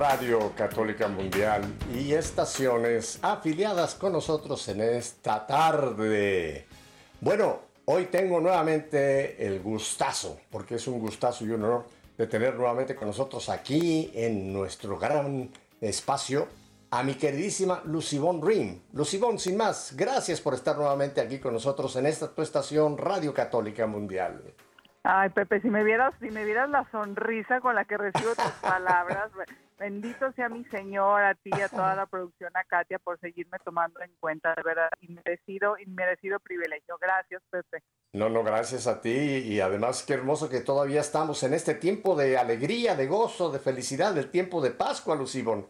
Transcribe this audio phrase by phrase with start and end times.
[0.00, 1.60] Radio Católica Mundial
[1.94, 6.66] y estaciones afiliadas con nosotros en esta tarde.
[7.20, 11.84] Bueno, hoy tengo nuevamente el gustazo, porque es un gustazo y un honor
[12.16, 15.50] de tener nuevamente con nosotros aquí en nuestro gran
[15.82, 16.48] espacio
[16.90, 18.80] a mi queridísima Lucibón Rim.
[18.94, 23.34] Lucibón, sin más, gracias por estar nuevamente aquí con nosotros en esta tu estación Radio
[23.34, 24.40] Católica Mundial.
[25.02, 28.52] Ay, Pepe, si me vieras, si me vieras la sonrisa con la que recibo tus
[28.62, 29.30] palabras,
[29.80, 33.58] bendito sea mi Señor, a ti y a toda la producción, a Katia, por seguirme
[33.64, 36.98] tomando en cuenta, de verdad, inmerecido, inmerecido privilegio.
[37.00, 37.82] Gracias, Pepe.
[38.12, 42.14] No, no, gracias a ti y además qué hermoso que todavía estamos en este tiempo
[42.14, 45.66] de alegría, de gozo, de felicidad, el tiempo de Pascua, Lucibón.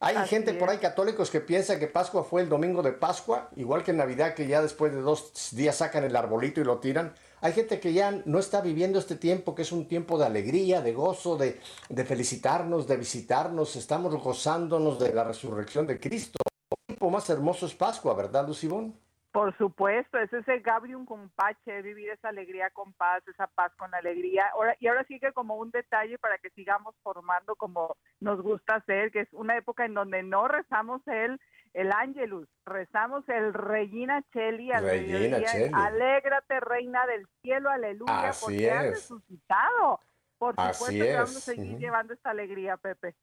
[0.00, 3.50] Hay Así gente por ahí católicos que piensa que Pascua fue el domingo de Pascua,
[3.54, 6.78] igual que en Navidad que ya después de dos días sacan el arbolito y lo
[6.78, 7.14] tiran.
[7.42, 10.80] Hay gente que ya no está viviendo este tiempo, que es un tiempo de alegría,
[10.80, 13.74] de gozo, de, de felicitarnos, de visitarnos.
[13.74, 16.38] Estamos gozándonos de la resurrección de Cristo.
[16.70, 18.94] El tiempo más hermoso es Pascua, ¿verdad, Lucibón?
[19.32, 23.72] Por supuesto, ese es el Gabrium con Pache, vivir esa alegría con paz, esa paz
[23.76, 24.44] con alegría.
[24.52, 28.76] Ahora, y ahora sí que como un detalle para que sigamos formando como nos gusta
[28.76, 31.40] hacer, que es una época en donde no rezamos el,
[31.74, 35.72] el Angelus, rezamos el Regina Cheli al Regina Cheli.
[35.74, 38.90] Alégrate, reina del cielo, aleluya, Así porque has es.
[38.92, 40.00] resucitado.
[40.38, 41.78] Por Así supuesto que vamos a seguir Ujú.
[41.78, 43.14] llevando esta alegría, Pepe.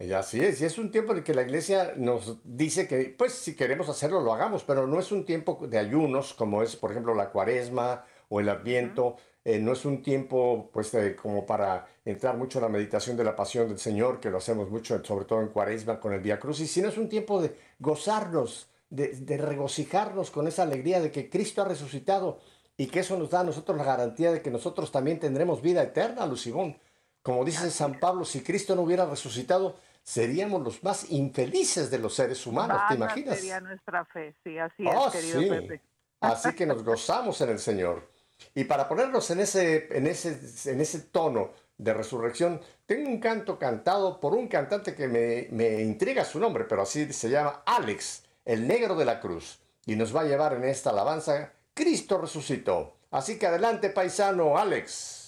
[0.00, 3.14] Y así es, y es un tiempo en el que la iglesia nos dice que,
[3.18, 6.76] pues, si queremos hacerlo, lo hagamos, pero no es un tiempo de ayunos, como es,
[6.76, 9.16] por ejemplo, la cuaresma o el adviento,
[9.48, 10.92] eh, no es un tiempo, pues,
[11.22, 14.68] como para entrar mucho en la meditación de la pasión del Señor, que lo hacemos
[14.68, 18.68] mucho, sobre todo en cuaresma con el Via Crucis, sino es un tiempo de gozarnos,
[18.90, 22.40] de, de regocijarnos con esa alegría de que Cristo ha resucitado
[22.76, 25.82] y que eso nos da a nosotros la garantía de que nosotros también tendremos vida
[25.82, 26.76] eterna, Lucibón.
[27.22, 32.14] Como dice San Pablo, si Cristo no hubiera resucitado, seríamos los más infelices de los
[32.14, 33.36] seres humanos, ¿te imaginas?
[33.38, 35.48] sería nuestra fe, sí, así Oh, es, querido sí.
[35.48, 35.82] Pepe.
[36.20, 38.17] Así que nos gozamos en el Señor.
[38.54, 40.38] Y para ponernos en ese, en ese,
[40.70, 45.82] en ese tono de resurrección, tengo un canto cantado por un cantante que me, me
[45.82, 49.60] intriga su nombre, pero así se llama Alex, el negro de la cruz.
[49.86, 52.96] Y nos va a llevar en esta alabanza, Cristo resucitó.
[53.10, 55.18] Así que adelante, paisano Alex.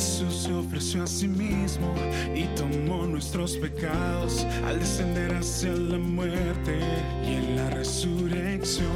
[0.00, 1.92] Jesús se ofreció a sí mismo
[2.34, 6.78] y tomó nuestros pecados al descender hacia la muerte
[7.22, 8.88] y en la resurrección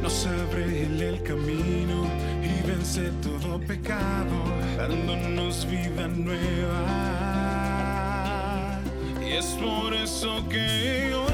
[0.00, 2.06] nos abre Él el camino
[2.40, 4.36] y vence todo pecado
[4.76, 6.84] dándonos vida nueva.
[9.20, 11.27] Y es por eso que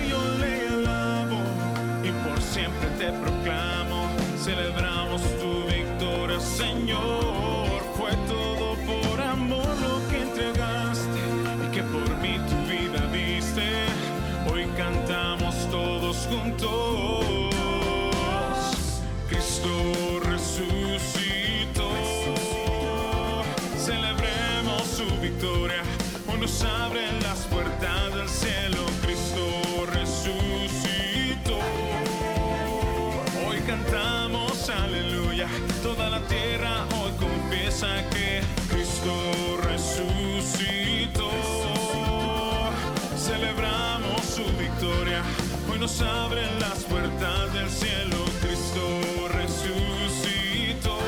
[45.94, 48.16] nos abren las puertas del cielo.
[48.40, 48.80] Cristo
[49.28, 50.98] resucitó.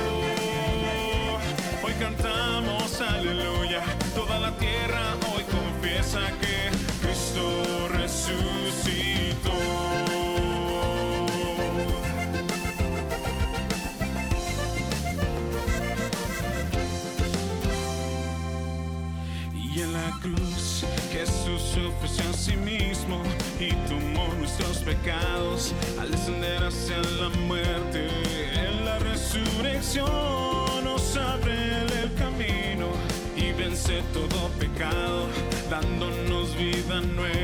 [1.82, 3.82] Hoy cantamos aleluya.
[4.14, 5.15] Toda la tierra
[24.58, 28.08] nuestros pecados al descender hacia la muerte.
[28.54, 30.06] En la resurrección
[30.84, 32.88] nos abre el camino
[33.36, 35.26] y vence todo pecado,
[35.68, 37.35] dándonos vida nueva.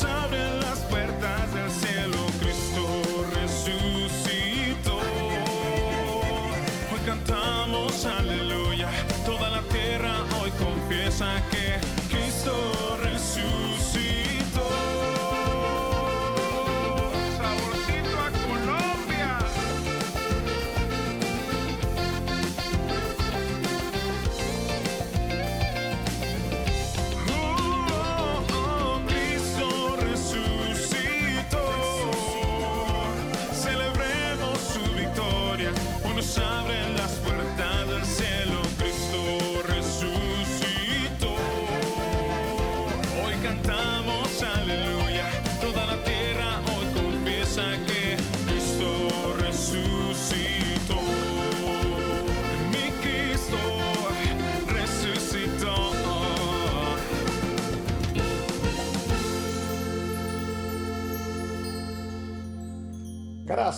[0.00, 0.61] Pues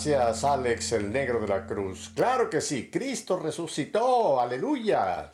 [0.06, 2.12] Gracias, Alex, el negro de la cruz.
[2.15, 5.33] Claro que sí, Cristo resucitó, aleluya.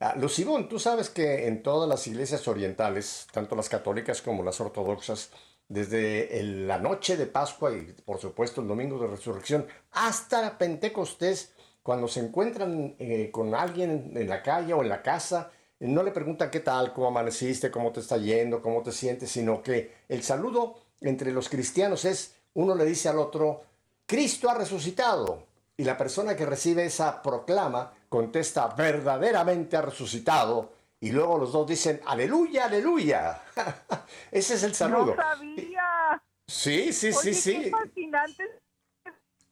[0.00, 4.60] Ah, Lucibón, tú sabes que en todas las iglesias orientales, tanto las católicas como las
[4.60, 5.30] ortodoxas,
[5.66, 12.06] desde la noche de Pascua y por supuesto el domingo de resurrección hasta Pentecostés, cuando
[12.06, 16.50] se encuentran eh, con alguien en la calle o en la casa, no le preguntan
[16.50, 20.80] qué tal, cómo amaneciste, cómo te está yendo, cómo te sientes, sino que el saludo
[21.00, 23.71] entre los cristianos es, uno le dice al otro,
[24.12, 25.46] Cristo ha resucitado.
[25.74, 30.70] Y la persona que recibe esa proclama contesta, verdaderamente ha resucitado.
[31.00, 33.40] Y luego los dos dicen, aleluya, aleluya.
[34.30, 35.14] Ese es el saludo.
[35.14, 36.22] No sabía.
[36.46, 37.70] Sí, sí, Oye, sí, qué sí.
[37.70, 38.60] fascinante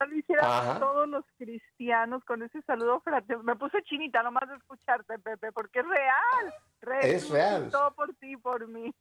[0.05, 3.43] lo hicieran todos los cristianos con ese saludo fraterno.
[3.43, 6.53] Me puse chinita nomás de escucharte, Pepe, porque es real.
[7.01, 7.69] Es real.
[7.71, 8.93] Todo por ti, por mí.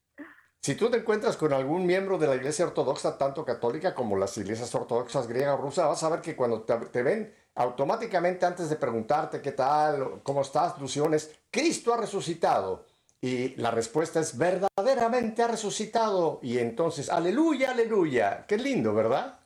[0.63, 4.37] Si tú te encuentras con algún miembro de la iglesia ortodoxa, tanto católica como las
[4.37, 8.69] iglesias ortodoxas griega o rusa, vas a ver que cuando te, te ven, automáticamente antes
[8.69, 12.85] de preguntarte qué tal, cómo estás, Luciones, Cristo ha resucitado.
[13.23, 16.41] Y la respuesta es verdaderamente ha resucitado.
[16.43, 18.45] Y entonces, aleluya, aleluya.
[18.47, 19.39] Qué lindo, ¿verdad?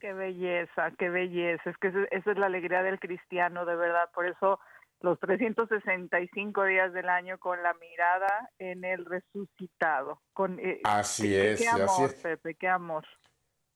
[0.00, 1.70] Qué belleza, qué belleza.
[1.70, 4.10] Es que esa es la alegría del cristiano, de verdad.
[4.14, 4.60] Por eso
[5.00, 10.22] los 365 días del año con la mirada en el resucitado.
[10.32, 12.14] Con, eh, Así qué- es, Qué así amor, es.
[12.22, 13.04] Pepe, qué amor.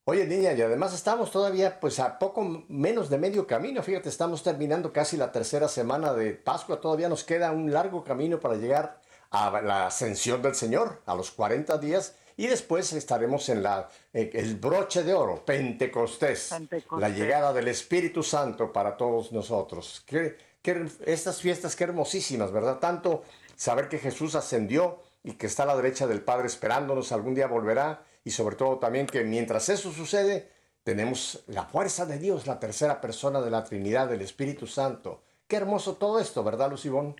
[0.04, 3.82] Oye, niña, y además estamos todavía pues a poco menos de medio camino.
[3.82, 6.80] Fíjate, estamos terminando casi la tercera semana de Pascua.
[6.80, 8.98] Todavía nos queda un largo camino para llegar
[9.30, 12.16] a la ascensión del Señor, a los 40 días.
[12.36, 16.98] Y después estaremos en la, eh, el broche de oro, Pentecostés, Pentecostés.
[16.98, 20.02] la llegada del Espíritu Santo para todos nosotros.
[20.06, 22.78] Qué, qué- estas fiestas, qué hermosísimas, ¿verdad?
[22.78, 23.22] Tanto
[23.56, 27.46] saber que Jesús ascendió y que está a la derecha del Padre esperándonos, algún día
[27.46, 30.50] volverá, y sobre todo también que mientras eso sucede,
[30.82, 35.22] tenemos la fuerza de Dios, la tercera persona de la Trinidad, del Espíritu Santo.
[35.46, 37.16] Qué hermoso todo esto, ¿verdad, Lucibón?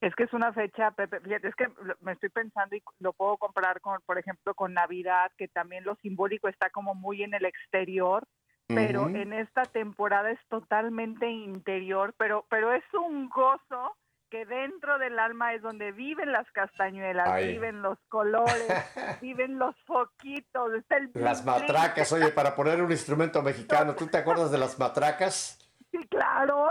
[0.00, 1.68] Es que es una fecha, Pepe, fíjate, es que
[2.00, 5.94] me estoy pensando y lo puedo comparar con, por ejemplo, con Navidad, que también lo
[5.96, 8.24] simbólico está como muy en el exterior,
[8.74, 9.16] pero Ujú.
[9.16, 13.96] en esta temporada es totalmente interior, pero, pero es un gozo
[14.30, 17.52] que dentro del alma es donde viven las castañuelas, Ahí.
[17.52, 18.66] viven los colores,
[19.20, 24.16] viven los foquitos, está el Las matracas, oye, para poner un instrumento mexicano, ¿tú te
[24.16, 25.58] acuerdas de las matracas?
[25.90, 26.68] Sí, claro.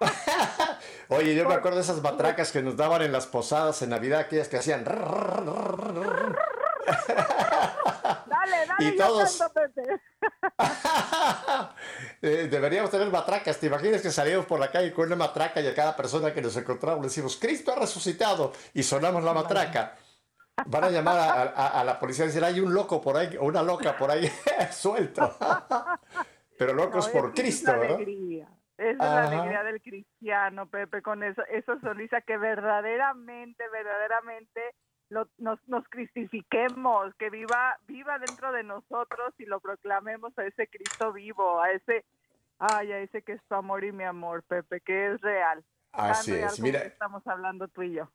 [1.08, 4.20] Oye, yo me acuerdo de esas matracas que nos daban en las posadas en Navidad,
[4.20, 4.84] aquellas que hacían...
[8.02, 9.42] Dale, dale, Y todos-.
[12.22, 13.58] Eh, deberíamos tener matracas.
[13.58, 16.40] ¿Te imaginas que salimos por la calle con una matraca y a cada persona que
[16.40, 19.96] nos encontramos le decimos, Cristo ha resucitado y sonamos la matraca?
[20.66, 23.36] Van a llamar a, a- a la policía y decir, hay un loco por ahí,
[23.38, 24.30] o una loca por ahí
[24.70, 25.36] suelto.
[26.58, 27.98] Pero locos No, por Cristo, ¿verdad?
[28.00, 34.60] Esa es la alegría del cristiano, Pepe, con eso, esa sonrisa que verdaderamente, verdaderamente
[35.12, 40.66] lo- nos, nos cristifiquemos, que viva, viva dentro de nosotros y lo proclamemos a ese
[40.68, 42.04] Cristo vivo, a ese,
[42.58, 45.62] ay, a ese que es tu amor y mi amor, Pepe, que es real.
[45.92, 46.60] Así real es.
[46.60, 48.08] Mira, estamos hablando tú y yo.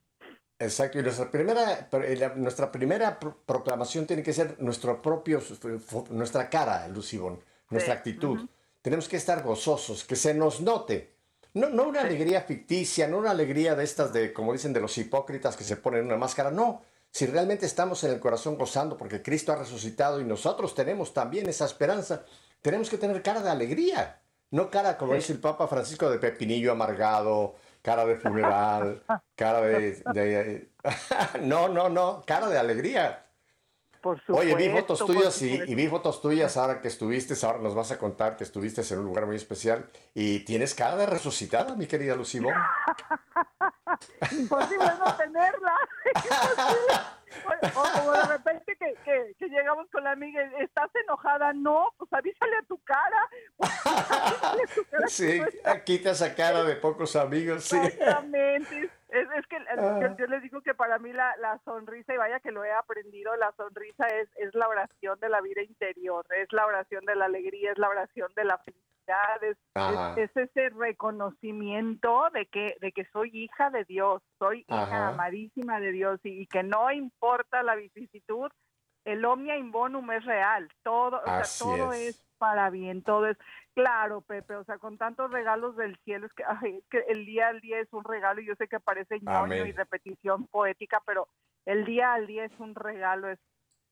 [0.60, 1.88] Exacto, y nuestra primera,
[2.36, 5.40] nuestra primera pro- proclamación tiene que ser nuestro propio,
[6.10, 7.40] nuestra cara, Lucibón,
[7.70, 8.50] nuestra Sí, actitud.
[8.82, 11.14] Tenemos que estar gozosos, que se nos note.
[11.58, 14.98] No, no una alegría ficticia, no una alegría de estas de, como dicen, de los
[14.98, 16.82] hipócritas que se ponen una máscara, no.
[17.12, 21.48] Si realmente estamos en el corazón gozando porque Cristo ha resucitado y nosotros tenemos también
[21.50, 22.24] esa esperanza,
[22.62, 24.22] tenemos que tener cara de alegría,
[24.52, 29.04] no cara, como dice el Papa Francisco, de pepinillo amargado, cara de funeral,
[29.36, 30.02] cara de...
[30.14, 30.70] de-
[31.42, 33.26] no, no, no, cara de alegría.
[34.08, 34.56] Por supuesto.
[34.56, 37.92] Oye, vi fotos tuyas y, y vi fotos tuyas ahora que estuviste, ahora nos vas
[37.92, 41.88] a contar que estuviste en un lugar muy especial y tienes cara de resucitada, mi
[41.88, 42.54] querida Lucibón.
[44.32, 45.74] Imposible no tenerla.
[47.76, 51.52] O, de repente que, que, que llegamos con la amiga, ¿estás enojada?
[51.54, 53.30] No, pues avísale a tu cara.
[53.60, 57.78] Avísale a tu cara Sí, que no quita esa cara de pocos amigos, sí.
[57.78, 58.90] Exactamente.
[59.10, 60.16] Es, es que eh, Ah.
[60.18, 63.36] yo, les digo que para mí la, la sonrisa, y vaya que lo he aprendido,
[63.38, 67.26] la sonrisa es, es la oración de la vida interior, es la oración de la
[67.26, 69.58] alegría, es la oración de la felicidad, es,
[70.18, 75.80] es, es ese reconocimiento de que, de que soy hija de Dios, soy hija amadísima
[75.80, 78.52] de Dios y, y que no importa la vicisitud,
[79.06, 82.10] el omnia in bonum es real, todo, o sea, todo es.
[82.10, 83.38] es para bien, todo es
[83.78, 87.50] claro, Pepe, o sea, con tantos regalos del cielo, es que, ay, que el día
[87.50, 91.28] al día es un regalo, y yo sé que parece ñoño y repetición poética, pero
[91.66, 93.38] el día al día es un regalo, es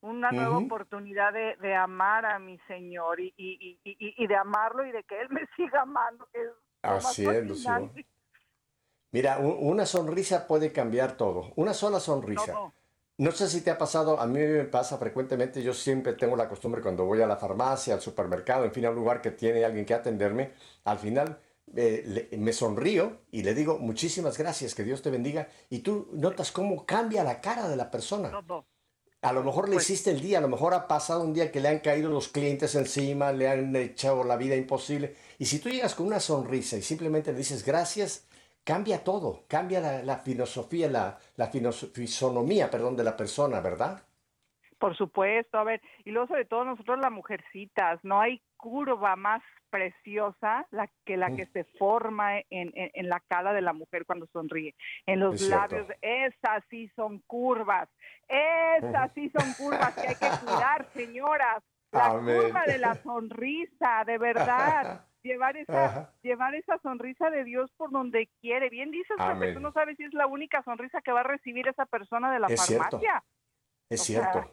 [0.00, 4.34] una nueva oportunidad de, de amar a mi Señor y, y, y, y, y de
[4.34, 6.48] amarlo y de que Él me siga amando, es
[6.82, 8.04] Así es, fascinante.
[9.12, 11.52] Mira, una sonrisa puede cambiar todo.
[11.54, 12.52] Una sola sonrisa.
[12.52, 12.72] No
[13.32, 16.82] sé si te ha pasado, a mí me pasa frecuentemente, yo siempre tengo la costumbre
[16.82, 19.86] cuando voy a la farmacia, al supermercado, en fin, a un lugar que tiene alguien
[19.86, 20.52] que atenderme,
[20.84, 21.38] al final
[21.74, 26.08] eh, le- me sonrío y le digo muchísimas gracias, que Dios te bendiga, y tú
[26.12, 28.30] notas cómo cambia la cara de la persona.
[28.30, 28.66] Todo.
[29.22, 31.50] A lo mejor le Pues- hiciste el día, a lo mejor ha pasado un día
[31.50, 35.16] que le han caído los clientes encima, le han echado la vida imposible.
[35.38, 38.26] Y si tú llegas con una sonrisa y simplemente le dices gracias,
[38.66, 44.02] cambia todo, cambia la, la filosofía, la, la fisonomía, perdón, de la persona, ¿verdad?
[44.78, 49.40] Por supuesto, a ver, y luego sobre todo nosotros las mujercitas, no hay curva más
[49.70, 54.04] preciosa la que la que se forma en, en, en la cara de la mujer
[54.04, 54.74] cuando sonríe,
[55.06, 55.76] en los Es cierto.
[55.76, 57.88] labios, esas sí son curvas,
[58.28, 62.42] esas sí son curvas que hay que cuidar, señoras, la Amén.
[62.42, 65.00] curva de la sonrisa, de verdad.
[65.26, 66.12] Llevar esa, Ajá.
[66.22, 68.70] llevar esa sonrisa de Dios por donde quiere.
[68.70, 69.54] Bien dices, Amén.
[69.54, 72.38] tú no sabes si es la única sonrisa que va a recibir esa persona de
[72.38, 72.84] la Es cierto.
[72.98, 73.24] farmacia.
[73.90, 74.32] Es O cierto.
[74.40, 74.50] sea,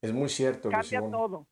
[0.00, 1.46] es muy cierto, Cambia todo.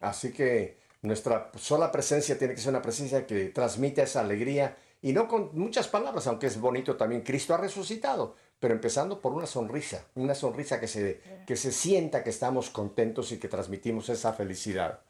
[0.00, 5.12] Así que nuestra sola presencia tiene que ser una presencia que transmite esa alegría y
[5.12, 7.22] no con muchas palabras, aunque es bonito también.
[7.22, 12.22] Cristo ha resucitado, pero empezando por una sonrisa, una sonrisa que se, que se sienta
[12.24, 15.00] que estamos contentos y que transmitimos esa felicidad.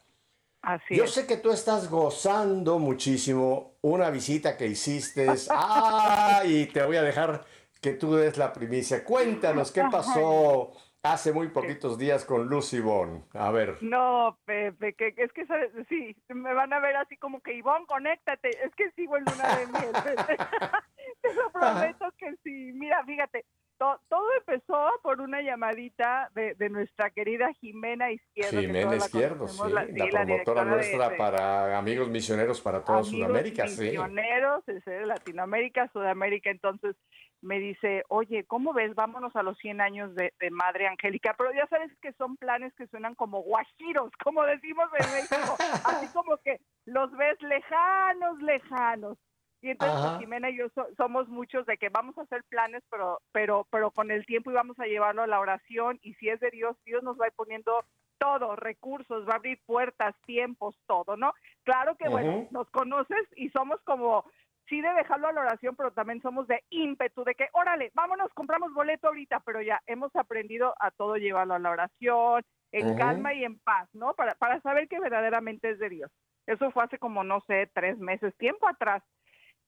[0.65, 1.11] Así Yo es.
[1.11, 5.27] sé que tú estás gozando muchísimo una visita que hiciste.
[5.51, 6.41] ¡Ah!
[6.43, 7.45] Y te voy a dejar
[7.81, 9.03] que tú des la primicia.
[9.03, 13.23] Cuéntanos qué pasó hace muy poquitos días con Lucy Bon.
[13.33, 13.77] A ver.
[13.81, 15.71] No, Pepe, que, es que ¿sabes?
[15.87, 18.49] sí, me van a ver así como que Ivonne, conéctate.
[18.65, 19.91] Es que sigo en luna de miel.
[21.21, 22.71] Te lo prometo que sí.
[22.73, 23.45] Mira, fíjate,
[23.77, 28.51] to- todo empezó por una llamadita de, de nuestra querida Jimena Izquierdo.
[28.51, 32.99] que Jimena la Izquierdo, sí, la, sí, promotora nuestra de- para amigos misioneros para toda
[32.99, 33.83] amigos Sudamérica, sí.
[33.83, 36.95] misioneros, es de Latinoamérica, Sudamérica, entonces
[37.41, 38.95] me dice, oye, ¿cómo ves?
[38.95, 42.73] Vámonos a los 100 años de, de Madre Angélica, pero ya sabes que son planes
[42.75, 45.55] que suenan como guajiros, como decimos en México,
[45.85, 49.17] así como que los ves lejanos, lejanos.
[49.65, 50.19] Y entonces pues.
[50.19, 53.89] Jimena y yo so- somos muchos de que vamos a hacer planes, pero, pero, pero
[53.89, 56.77] con el tiempo y vamos a llevarlo a la oración y si es de Dios,
[56.85, 57.83] Dios nos va a ir poniendo
[58.19, 61.33] todo, recursos, va a abrir puertas, tiempos, todo, ¿no?
[61.63, 64.23] Claro que, bueno, nos conoces y somos como,
[64.69, 68.31] sí de dejarlo a la oración, pero también somos de ímpetu, de que, órale, vámonos,
[68.35, 73.33] compramos boleto ahorita, pero ya hemos aprendido a todo llevarlo a la oración, en calma
[73.33, 74.13] y en paz, ¿no?
[74.13, 76.11] Para, para saber que verdaderamente es de Dios.
[76.45, 79.01] Eso fue hace como, no sé, tres meses, tiempo atrás.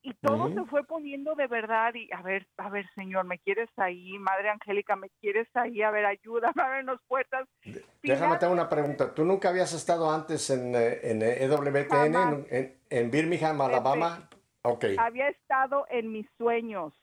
[0.03, 3.69] Y todo se fue poniendo de verdad y, a ver, a ver, Señor, ¿me quieres
[3.77, 4.17] ahí?
[4.19, 5.81] Madre Angélica, ¿me quieres ahí?
[5.81, 7.47] A ver, ayúdame, abrirnos puertas.
[8.03, 9.13] Déjame te hago una pregunta.
[9.13, 12.33] ¿Tú nunca habías estado antes en, eh, en eh, EWTN, Jamás.
[12.33, 14.29] en, en- en Birmingham, Alabama?
[14.61, 14.85] Ok.
[14.97, 16.93] había estado en mis sueños,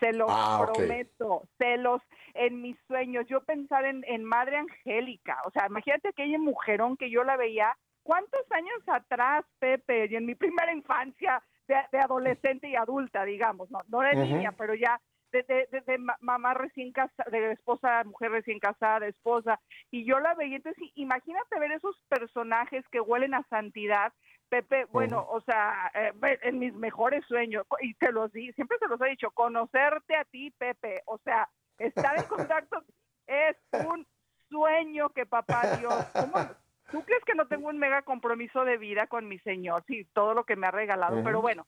[0.00, 2.00] se los Ah, prometo, se los
[2.34, 3.26] en mis sueños.
[3.28, 7.76] Yo pensar en, en Madre Angélica, o sea, imagínate aquella mujerón que yo la veía,
[8.02, 10.06] ¿cuántos años atrás, Pepe?
[10.10, 14.52] Y en mi primera infancia de, de adolescente y adulta, digamos, no, no de niña,
[14.52, 15.00] pero ya
[15.32, 19.60] de, de, de- de ma- mamá recién casada, de esposa, mujer recién casada, de esposa,
[19.90, 24.12] y yo la veía, entonces imagínate ver esos personajes que huelen a santidad,
[24.48, 28.86] Pepe, bueno, o sea, eh, en mis mejores sueños, y te los di, siempre se
[28.86, 32.84] los he dicho, conocerte a ti, Pepe, o sea, estar en contacto
[33.26, 33.56] es
[33.88, 34.06] un
[34.50, 36.46] sueño que papá Dios, ¿cómo-
[36.90, 39.84] ¿tú crees que no tengo un mega compromiso de vida con mi Señor?
[39.86, 41.66] Sí, todo lo que me ha regalado, pero bueno,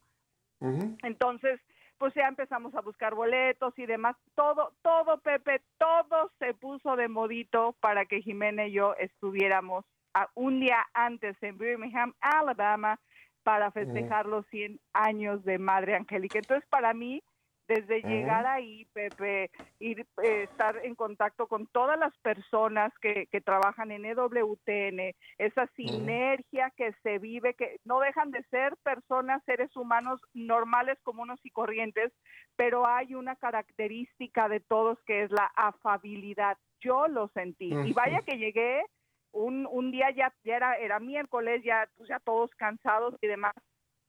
[1.02, 1.60] entonces,
[1.98, 4.16] pues ya empezamos a buscar boletos y demás.
[4.34, 10.28] Todo, todo, Pepe, todo se puso de modito para que Jimena y yo estuviéramos a
[10.34, 12.98] un día antes en Birmingham, Alabama,
[13.42, 16.38] para festejar los 100 años de Madre Angélica.
[16.38, 17.22] Entonces, para mí,
[17.68, 23.40] desde llegar ahí, Pepe, ir, eh, estar en contacto con todas las personas que, que
[23.40, 29.74] trabajan en EWTN, esa sinergia que se vive, que no dejan de ser personas, seres
[29.76, 32.12] humanos normales, comunes y corrientes,
[32.56, 36.56] pero hay una característica de todos que es la afabilidad.
[36.80, 37.72] Yo lo sentí.
[37.84, 38.84] Y vaya que llegué
[39.32, 43.52] un, un día ya, ya era, era miércoles, ya, pues ya todos cansados y demás,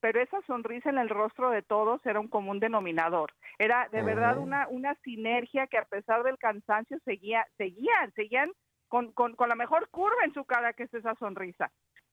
[0.00, 3.32] pero esa sonrisa en el rostro de todos era un común denominador.
[3.58, 8.52] Era de verdad una, una sinergia que a pesar del cansancio seguía, seguían, seguían
[8.88, 11.70] con, con, con la mejor curva en su cara que es esa sonrisa.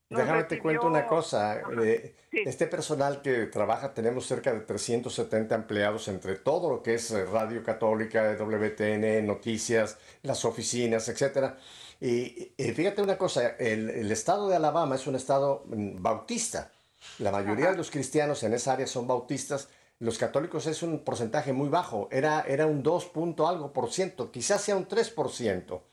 [0.09, 1.61] Nos Déjame te cuento una cosa.
[1.81, 2.43] Eh, Sí.
[2.45, 7.25] Este personal que trabaja, tenemos cerca de 370 empleados entre todo lo que es eh,
[7.25, 11.55] Radio Católica, WTN, noticias, las oficinas, etcétera.
[12.01, 16.71] Y, y fíjate una cosa, el, el estado de Alabama es un estado mm, bautista.
[17.19, 19.69] La mayoría de los cristianos en esa área son bautistas.
[19.99, 22.09] Los católicos es un porcentaje muy bajo.
[22.11, 25.83] Era, era un 2 punto algo por ciento, quizás sea un 3 por ciento.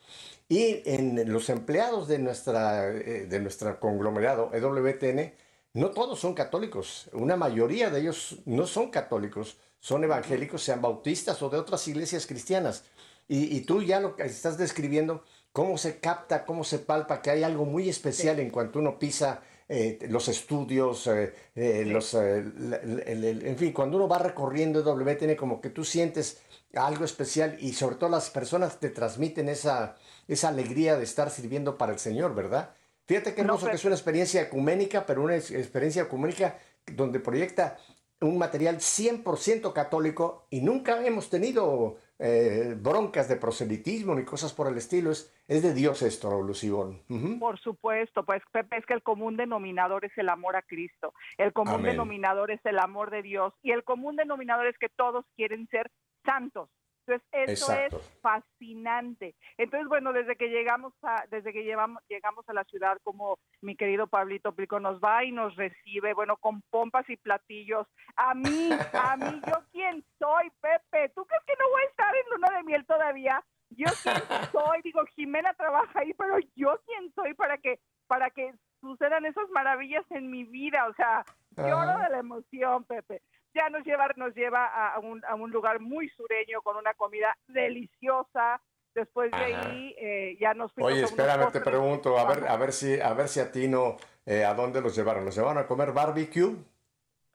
[0.49, 5.33] Y en los empleados de nuestra, eh, de nuestro conglomerado EWTN,
[5.75, 7.09] no todos son católicos.
[7.13, 12.27] Una mayoría de ellos no son católicos, son evangélicos, sean bautistas o de otras iglesias
[12.27, 12.85] cristianas.
[13.29, 17.31] Y, y tú ya lo que estás describiendo, cómo se capta, cómo se palpa que
[17.31, 22.77] hay algo muy especial en cuanto uno pisa eh, los estudios, eh, eh, los, la-
[22.77, 26.41] el- el- en fin, cuando uno va recorriendo WTN, como que tú sientes
[26.75, 29.97] algo especial y sobre todo las personas te transmiten esa,
[30.29, 32.75] esa alegría de estar sirviendo para el Señor, ¿verdad?
[33.07, 37.21] Fíjate qué No, hermoso que es una experiencia ecuménica, pero una ex- experiencia ecuménica donde
[37.21, 37.79] proyecta
[38.21, 44.69] un material 100% católico y nunca hemos tenido eh, broncas de proselitismo ni cosas por
[44.69, 45.11] el estilo.
[45.11, 47.03] Es, es de Dios esto, Lucibón.
[47.41, 51.53] Por supuesto, pues Pepe, es que el común denominador es el amor a Cristo, el
[51.53, 51.93] común Amén.
[51.93, 55.91] denominador es el amor de Dios y el común denominador es que todos quieren ser
[56.25, 56.69] santos.
[57.07, 57.97] Entonces, eso Exacto.
[57.97, 59.35] es fascinante.
[59.59, 63.77] Entonces, bueno, desde que llegamos a, desde que llevamos, llegamos a la ciudad, como mi
[63.77, 67.87] querido Pablito Pico nos va y nos recibe, bueno, con pompas y platillos.
[68.17, 71.09] A mí, a mí, yo quién soy, Pepe.
[71.15, 73.45] ¿Tú crees que no voy a estar en luna de miel todavía?
[73.71, 74.17] Yo quién
[74.53, 79.49] soy, digo, Jimena trabaja ahí, pero yo quién soy para que, para que sucedan esas
[79.51, 81.25] maravillas en mi vida, o sea,
[81.57, 83.23] lloro de la emoción, Pepe.
[83.55, 86.95] Ya nos lleva, nos lleva a, a un, a un lugar muy sureño con una
[86.95, 88.61] comida deliciosa.
[88.95, 89.71] Después de Ajá.
[89.71, 93.15] ahí eh, ya nos fuimos Oye, espérame, te pregunto, a ver, a ver si, a
[93.15, 95.25] ver si a ti no, eh, ¿a dónde los llevaron?
[95.25, 96.57] ¿Los llevaron a comer barbecue?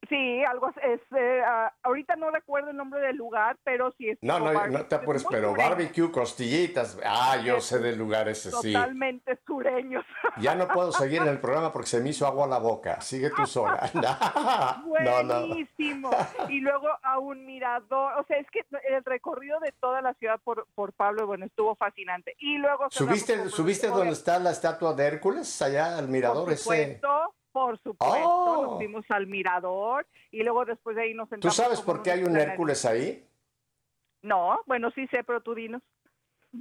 [0.10, 4.10] Sí, algo es, es, eh, ah, ahorita no recuerdo el nombre del lugar, pero sí
[4.10, 6.98] es No, no, no te es apures, pero sureño, barbecue, costillitas.
[7.04, 8.74] Ah, yo sé del lugar ese, sí.
[8.74, 10.06] Totalmente sureños.
[10.40, 13.02] Ya no puedo seguir en el programa porque se me hizo agua a la boca.
[13.02, 13.90] Sigue tú sola.
[14.98, 15.48] No, no.
[15.48, 16.10] Buenísimo.
[16.50, 18.14] Y luego a un mirador.
[18.20, 21.76] O sea, es que el recorrido de toda la ciudad por, por Pablo, bueno, estuvo
[21.76, 22.36] fascinante.
[22.40, 22.88] Y luego...
[22.90, 25.62] ¿Subiste, ¿subiste donde está la estatua de Hércules?
[25.62, 27.00] Allá al mirador Por ese.
[27.66, 28.28] Por supuesto.
[28.30, 28.62] Oh.
[28.64, 31.56] Nos fuimos al mirador y luego después de ahí nos ¿Tú sentamos...
[31.56, 32.38] sabes como por qué hay un.
[32.38, 33.26] Hércules ahí?
[34.22, 35.82] No, bueno, sí sé, pero tú dinos.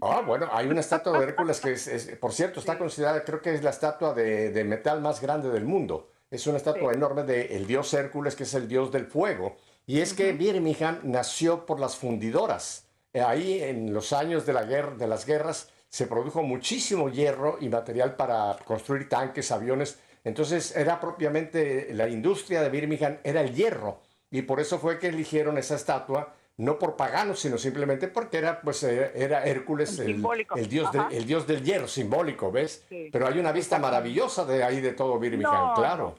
[0.03, 3.41] Ah, bueno, hay una estatua de Hércules que es, es- por cierto, está considerada, creo
[3.41, 6.11] que es la estatua de, de metal más grande del mundo.
[6.31, 6.97] Es una estatua Sí.
[6.97, 9.57] enorme del dios Hércules, que es el dios del fuego.
[9.87, 12.89] Y es que Birmingham nació por las fundidoras.
[13.13, 17.57] Eh, Ahí en los años de, la guerra, de las guerras se produjo muchísimo hierro
[17.61, 20.03] y material para construir tanques, aviones.
[20.27, 24.01] Entonces era propiamente la industria de Birmingham, era el hierro.
[24.29, 28.61] Y por eso fue que eligieron esa estatua, no por paganos, sino simplemente porque era,
[28.61, 30.21] pues, eh, era Hércules, el,
[30.69, 31.11] dios, del- Ajá.
[31.13, 32.85] el dios del hierro, simbólico, ¿ves?
[32.89, 33.09] Sí.
[33.13, 36.17] Pero hay una vista maravillosa de ahí de todo Birmingham, No, claro.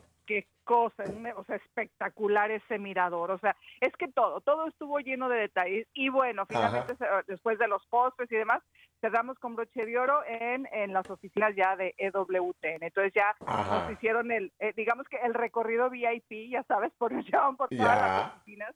[0.69, 4.67] No, qué cosa, un- o sea, espectacular ese mirador, o sea, es que todo, todo
[4.67, 8.61] estuvo lleno de detalles y bueno, finalmente se- después de los postres y demás,
[9.01, 13.79] cerramos con broche de oro en, en las oficinas ya de EWTN, entonces ya Ajá.
[13.81, 17.99] nos hicieron el, eh, digamos que el recorrido VIP, ya sabes, por nos por todas
[18.01, 18.75] las oficinas,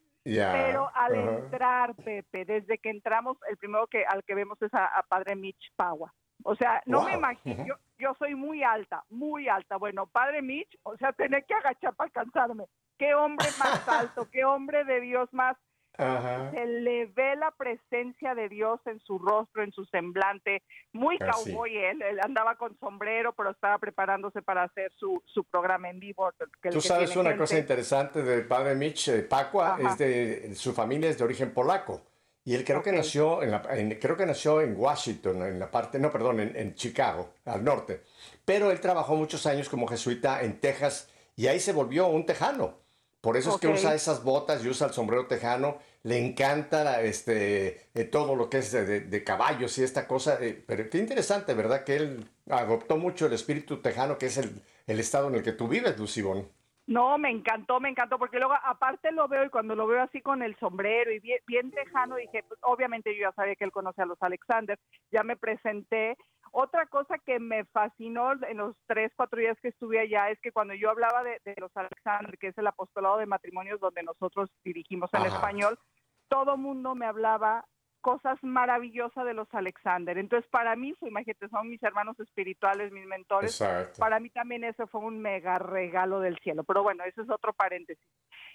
[0.54, 1.30] pero al ajá.
[1.40, 5.36] entrar, Pepe, desde que entramos, el primero que al que vemos es a, a Padre
[5.36, 6.14] Mitch Paua.
[6.44, 9.78] O sea, no me imagino, yo, yo soy muy alta, muy alta.
[9.78, 12.66] Bueno, Padre Mitch, o sea, tener que agachar para alcanzarme.
[12.98, 15.58] Qué hombre más alto, qué hombre de Dios más
[15.98, 16.52] Ajá.
[16.52, 21.52] se le ve la presencia de Dios en su rostro, en su semblante, muy Así.
[21.52, 26.00] cowboy él, él andaba con sombrero, pero estaba preparándose para hacer su, su programa en
[26.00, 26.32] vivo.
[26.62, 29.90] que- Tú que sabes una cosa interesante del padre Mitch, eh, Pacua, Ajá.
[29.90, 32.02] es de, su familia es de origen polaco.
[32.44, 35.70] Y él creo que nació en la- en- creo que nació en Washington, en la
[35.70, 38.02] parte, no, perdón, en, en Chicago, al norte.
[38.46, 42.80] Pero él trabajó muchos años como jesuita en Texas y ahí se volvió un tejano.
[43.22, 45.78] Por eso es que usa esas botas y usa el sombrero tejano.
[46.02, 50.08] Le encanta la- este, eh, todo lo que es de, de- de caballos y esta
[50.08, 50.40] cosa.
[50.42, 51.84] eh, pero qué interesante, ¿verdad?
[51.84, 55.52] Que él adoptó mucho el espíritu tejano, que es el, el estado en el que
[55.52, 56.50] tú vives, Lucibón.
[56.88, 60.22] No, me encantó, me encantó, porque luego aparte lo veo y cuando lo veo así
[60.22, 63.72] con el sombrero y bien, bien tejano, dije, pues obviamente yo ya sabía que él
[63.72, 64.78] conocía a los Alexander,
[65.12, 66.18] ya me presenté.
[66.52, 70.52] Otra cosa que me fascinó en los tres, cuatro días que estuve allá es que
[70.52, 74.50] cuando yo hablaba de, de los Alexander, que es el apostolado de matrimonios donde nosotros
[74.64, 75.36] dirigimos en Ajá.
[75.36, 75.80] español,
[76.28, 77.64] todo mundo me hablaba
[78.02, 80.18] cosas maravillosas de los Alexander.
[80.18, 84.00] Entonces, para mí, fue, imagínate, son mis hermanos espirituales, mis mentores, Exacto.
[84.00, 86.64] para mí también eso fue un mega regalo del cielo.
[86.64, 88.04] Pero bueno, eso es otro paréntesis.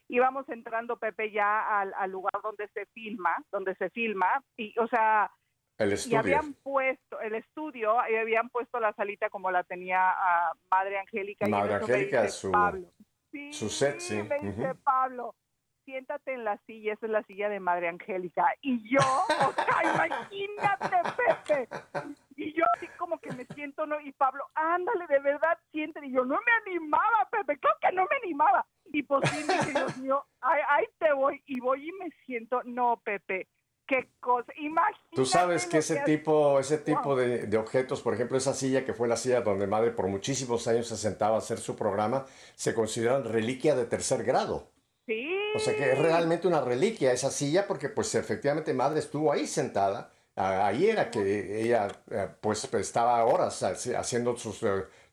[0.08, 4.86] Íbamos entrando, Pepe, ya al, al lugar donde se filma, donde se filma, y, o
[4.88, 5.30] sea,
[5.78, 6.18] El y estudio.
[6.18, 11.48] habían puesto el estudio, y habían puesto la salita como la tenía ah, Madre Angélica.
[11.48, 12.88] y Madre me Angélica, dice su- Pablo.
[13.32, 14.78] Sí, su set, sí, Me dice ujú.
[14.84, 15.34] Pablo,
[15.86, 18.44] siéntate en la silla, esa es la silla de Madre Angélica.
[18.60, 21.68] Y yo, o sea, imagínate, Pepe.
[22.36, 23.98] Y yo así como que me siento, ¿no?
[24.00, 26.06] Y Pablo, ándale, de verdad, siéntate.
[26.08, 28.66] Y yo, no me animaba, Pepe, creo que no me animaba.
[28.92, 31.42] Y pues sí, dije, Dios mío, ahí, ahí te voy.
[31.46, 33.48] Y voy y me siento, no, Pepe,
[33.86, 34.52] qué cosa.
[34.56, 35.16] Imagínate.
[35.16, 37.16] Tú sabes que ese tipo, ese tipo Wow.
[37.16, 40.66] de, de objetos, por ejemplo, esa silla que fue la silla donde madre por muchísimos
[40.68, 44.75] años se sentaba a hacer su programa, se consideran reliquia de tercer grado.
[45.06, 45.28] Sí.
[45.54, 49.46] O sea que es realmente una reliquia esa silla porque pues efectivamente madre estuvo ahí
[49.46, 50.12] sentada.
[50.34, 54.52] Ah, Ahí era que ella eh, pues estaba horas haci- haciendo su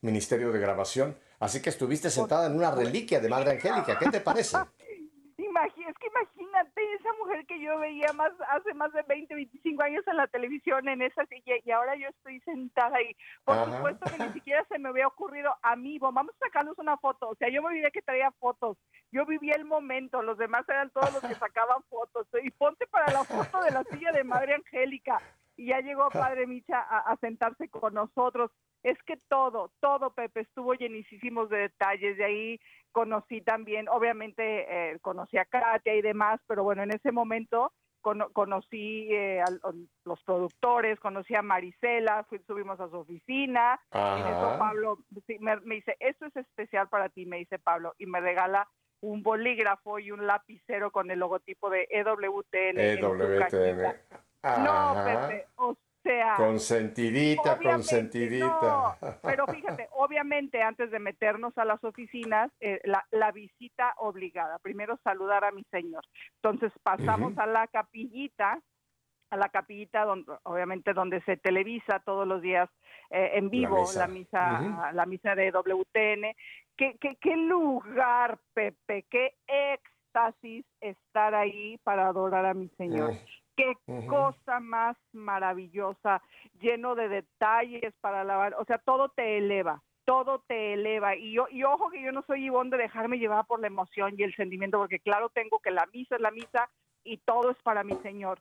[0.02, 1.18] ministerio de grabación.
[1.40, 3.98] Así que estuviste sentada en una reliquia de Madre Angélica.
[4.00, 4.58] ¿Qué te parece?
[5.38, 9.84] Imagi- es que imagínate esa mujer que yo veía más hace más de 20, 25
[9.84, 13.16] años en la televisión en esa silla y ahora yo estoy sentada ahí.
[13.44, 13.76] Por Ajá.
[13.76, 16.98] supuesto que ni siquiera se me había ocurrido a mí, "Bon, vamos a sacarnos una
[16.98, 17.30] foto.
[17.30, 18.78] O sea, yo me olvidé que traía fotos.
[19.12, 22.28] Yo vivía el momento, los demás eran todos los que sacaban fotos.
[22.44, 25.22] Y ponte para la foto de la silla de Madre Angélica.
[25.56, 28.52] Y ya llegó Padre Micha a, a sentarse con nosotros.
[28.84, 32.18] Es que todo, todo, Pepe, estuvo llenísimos de detalles.
[32.18, 32.60] De ahí
[32.92, 38.30] conocí también, obviamente eh, conocí a Katia y demás, pero bueno, en ese momento cono-
[38.34, 39.74] conocí eh, a, a
[40.06, 44.60] los productores, conocí a Marisela, fui- subimos a su oficina, y en eso Ajá.
[44.60, 48.20] Pablo sí, me, me dice, esto es especial para ti, me dice Pablo, y me
[48.20, 48.68] regala
[49.02, 52.80] un bolígrafo y un lapicero con el logotipo de EWTN.
[52.80, 53.96] EWTN.
[54.44, 54.96] No.
[55.06, 56.36] Pepe, o sea...
[56.36, 58.46] Consentidita, consentidita.
[58.46, 64.60] no, pero fíjate, obviamente antes de meternos a las oficinas, eh, la, la visita obligada.
[64.60, 66.04] Primero saludar a mi señor.
[66.42, 68.60] Entonces pasamos a la capillita,
[69.30, 72.70] a la capillita donde, obviamente donde se televisa todos los días
[73.10, 74.00] eh, en vivo misa.
[74.00, 76.36] la misa, la misa de WTN.
[76.76, 83.14] ¿Qué, qué, qué lugar, Pepe, qué éxtasis estar ahí para adorar a mi señor.
[83.56, 83.76] Qué
[84.08, 86.22] cosa más maravillosa,
[86.60, 91.16] lleno de detalles para alabar, o sea, todo te eleva, todo te eleva.
[91.16, 94.16] Y yo, y ojo que yo no soy Ivonne de dejarme llevar por la emoción
[94.18, 96.70] y el sentimiento, porque claro tengo que la misa es la misa
[97.04, 98.40] y todo es para mi Señor.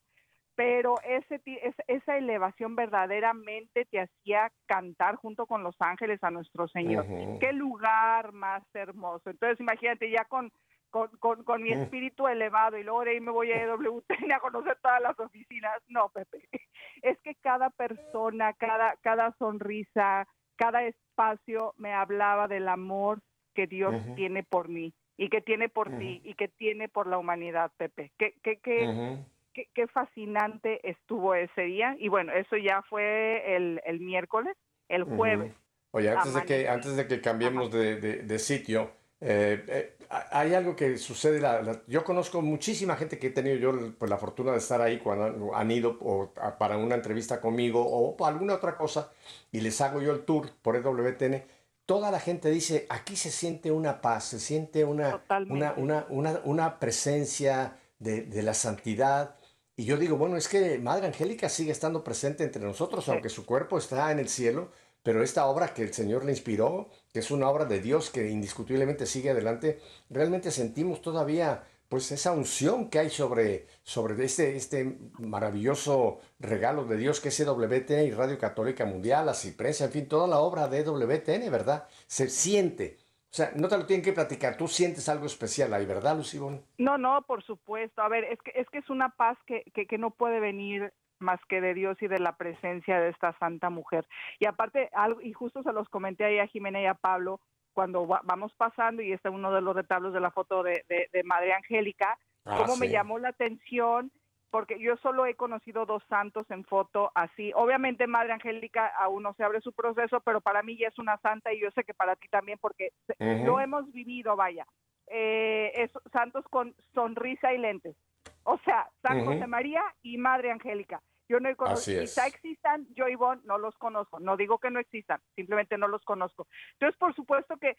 [0.54, 1.40] Pero ese,
[1.86, 7.06] esa elevación verdaderamente te hacía cantar junto con los ángeles a nuestro Señor.
[7.40, 9.30] Qué lugar más hermoso.
[9.30, 10.52] Entonces, imagínate ya con,
[10.92, 11.82] con, con, con mi Mm.
[11.82, 15.72] espíritu elevado y luego de ahí me voy a EWTN a conocer todas las oficinas.
[15.88, 16.48] No, Pepe.
[17.02, 23.20] Es que cada persona, cada, cada sonrisa, cada espacio me hablaba del amor
[23.54, 27.18] que Dios tiene por mí y que tiene por ti y que tiene por la
[27.18, 28.12] humanidad, Pepe.
[28.18, 29.18] Qué, qué, qué,
[29.52, 31.96] qué, qué fascinante estuvo ese día.
[31.98, 34.56] Y bueno, eso ya fue el, el miércoles.
[34.88, 35.52] El jueves.
[35.90, 38.92] Oye, antes de que, antes de que cambiemos de, de- de sitio,
[39.24, 41.40] eh, eh, ha- hay algo que sucede.
[41.40, 44.80] la- la- yo conozco muchísima gente que he tenido yo pues, la fortuna de estar
[44.82, 49.10] ahí cuando han, ido o a- para una entrevista conmigo o para alguna otra cosa
[49.52, 51.44] y les hago yo el tour por EWTN.
[51.86, 55.10] Toda la gente dice, aquí se siente una paz, se siente una,
[55.52, 59.36] una, una, una presencia de, de la santidad.
[59.76, 63.44] Y yo digo, bueno, es que Madre Angélica sigue estando presente entre nosotros, aunque su
[63.46, 64.70] cuerpo está en el cielo,
[65.02, 68.30] pero esta obra que el Señor le inspiró, que es una obra de Dios que
[68.30, 74.96] indiscutiblemente sigue adelante, realmente sentimos todavía pues esa unción que hay sobre, sobre este, este
[75.18, 80.08] maravilloso regalo de Dios que es EWTN y Radio Católica Mundial, la Cipresa, en fin,
[80.08, 81.86] toda la obra de EWTN, ¿verdad?
[82.06, 82.96] Se siente.
[83.30, 86.64] O sea, no te lo tienen que platicar, tú sientes algo especial ahí, ¿verdad, Lucibón?
[86.78, 88.00] No, no, por supuesto.
[88.00, 90.94] A ver, es que es, que es una paz que, que, que no puede venir
[91.22, 94.06] más que de Dios y de la presencia de esta santa mujer.
[94.38, 97.40] Y aparte, algo, y justo se los comenté ahí a Jimena y a Pablo,
[97.72, 100.84] cuando va, vamos pasando, y este es uno de los retablos de la foto de,
[100.88, 104.10] de, de Madre Angélica, Ah, cómo me llamó la atención,
[104.50, 107.52] porque yo solo he conocido dos santos en foto así.
[107.54, 111.16] Obviamente Madre Angélica aún no se abre su proceso, pero para mí ya es una
[111.18, 113.46] santa y yo sé que para ti también, porque Ujú.
[113.46, 114.66] lo hemos vivido, vaya.
[115.06, 117.96] Eh, es santos con sonrisa y lentes.
[118.44, 119.24] O sea, San.
[119.24, 121.00] José María y Madre Angélica.
[121.28, 122.10] Yo no he Así conocido, es.
[122.10, 126.02] quizá existan, yo Ivonne no los conozco, no digo que no existan, simplemente no los
[126.04, 126.46] conozco.
[126.74, 127.76] Entonces, por supuesto que,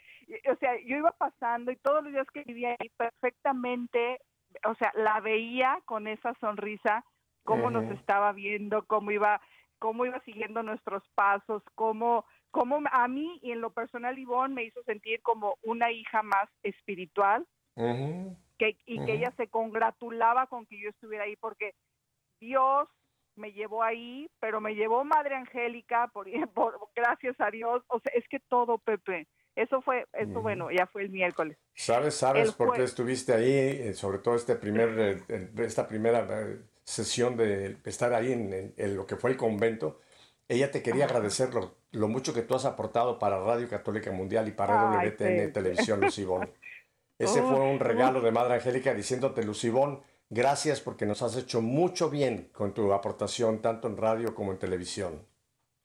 [0.49, 4.19] o sea, yo iba pasando y todos los días que vivía ahí perfectamente,
[4.65, 7.06] o sea, la veía con esa sonrisa,
[7.43, 9.41] cómo nos estaba viendo, cómo iba,
[9.79, 14.63] cómo iba siguiendo nuestros pasos, cómo, cómo a mí y en lo personal Ivonne me
[14.63, 20.79] hizo sentir como una hija más espiritual, que, y que ella se congratulaba con que
[20.79, 21.75] yo estuviera ahí porque
[22.39, 22.88] Dios
[23.35, 28.11] me llevó ahí, pero me llevó Madre Angélica, por, por- gracias a Dios, o sea,
[28.15, 31.57] es que todo, Pepe, eso fue, eso bueno, ya fue el miércoles.
[31.75, 33.51] ¿Sabes, sabes El por qué estuviste ahí?
[33.51, 36.27] Eh, sobre todo este primer, eh, eh, esta primera
[36.83, 39.99] sesión de estar ahí en, en- en lo que fue el convento.
[40.49, 44.47] Ella te quería agradecer lo, lo mucho que tú has aportado para Radio Católica Mundial
[44.47, 45.47] y para Ay, WTN Pepe.
[45.49, 46.49] Televisión, Lucibón.
[47.19, 52.09] Ese fue un regalo de Madre Angélica diciéndote, Lucibón, gracias porque nos has hecho mucho
[52.09, 55.25] bien con tu aportación tanto en radio como en televisión.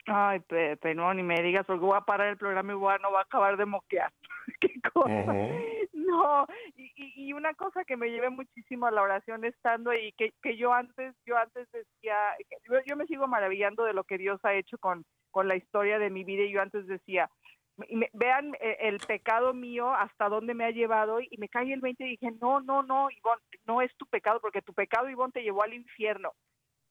[0.05, 2.97] Ay, Pepe, no, ni me digas, porque voy a parar el programa y voy a,
[2.97, 4.11] no va a acabar de moquear.
[4.59, 5.09] Qué cosa.
[5.93, 10.11] No, y, y- y una cosa que me llevé muchísimo a la oración estando ahí,
[10.13, 12.15] que, que yo antes, yo antes decía,
[12.67, 15.99] yo, yo me sigo maravillando de lo que Dios ha hecho con, con la historia
[15.99, 17.38] de mi vida y yo antes decía, y
[17.89, 21.81] me- vean eh, el pecado mío hasta dónde me ha llevado y me cae el
[21.81, 25.31] 20 y dije, no, no, no, Ivonne, no es tu pecado, porque tu pecado, Ivonne,
[25.33, 26.33] te llevó al infierno.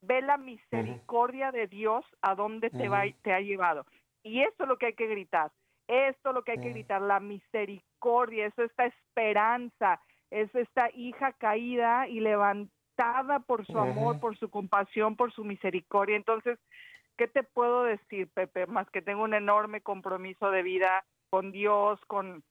[0.00, 3.84] Ve la misericordia de Dios a dónde te, va, te ha llevado.
[4.22, 5.50] Y esto es lo que hay que gritar.
[5.88, 11.32] Esto es lo que hay que gritar, la misericordia, es esta esperanza, es esta hija
[11.32, 16.16] caída y levantada por su amor, por su compasión, por su misericordia.
[16.16, 16.58] Entonces,
[17.18, 18.66] ¿qué te puedo decir, Pepe?
[18.66, 22.42] Más que tengo un enorme compromiso de vida con Dios, con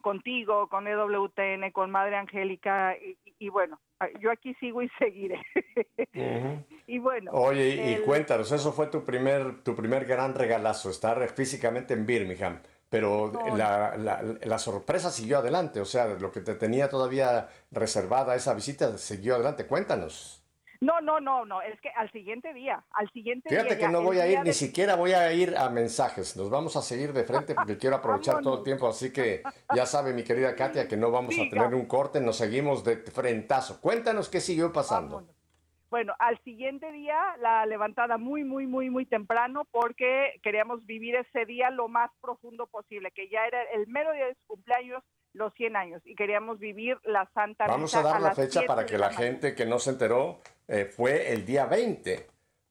[0.00, 2.96] contigo, con EWTN, con Madre Angélica,
[3.38, 3.78] y, bueno,
[4.20, 5.40] yo aquí sigo y seguiré.
[6.86, 7.30] Y bueno.
[7.32, 12.60] Oye, y, cuéntanos, eso fue tu primer, tu primer gran regalazo, estar físicamente en Birmingham,
[12.88, 13.56] pero No.
[13.56, 18.54] la, la- la sorpresa siguió adelante, o sea, lo que te tenía todavía reservada esa
[18.54, 20.39] visita siguió adelante, cuéntanos.
[20.80, 23.64] No, no, no, no, es que al siguiente día, al siguiente día.
[23.64, 26.74] Fíjate que no voy a ir, ni siquiera voy a ir a mensajes, nos vamos
[26.74, 29.42] a seguir de frente porque quiero aprovechar todo el tiempo, así que
[29.74, 32.96] ya sabe mi querida Katia que no vamos a tener un corte, nos seguimos de
[32.96, 33.80] frentazo.
[33.82, 35.16] Cuéntanos qué siguió pasando.
[35.16, 35.40] Vámonos.
[35.90, 41.44] Bueno, al siguiente día, la levantada muy, muy, muy, muy temprano, porque queríamos vivir ese
[41.46, 45.52] día lo más profundo posible, que ya era el mero día de su cumpleaños, los
[45.54, 48.66] 100 años, y queríamos vivir la Santa Vamos Misa a dar la las fecha 7
[48.66, 52.26] para que la gente que no se enteró eh, fue el día 20.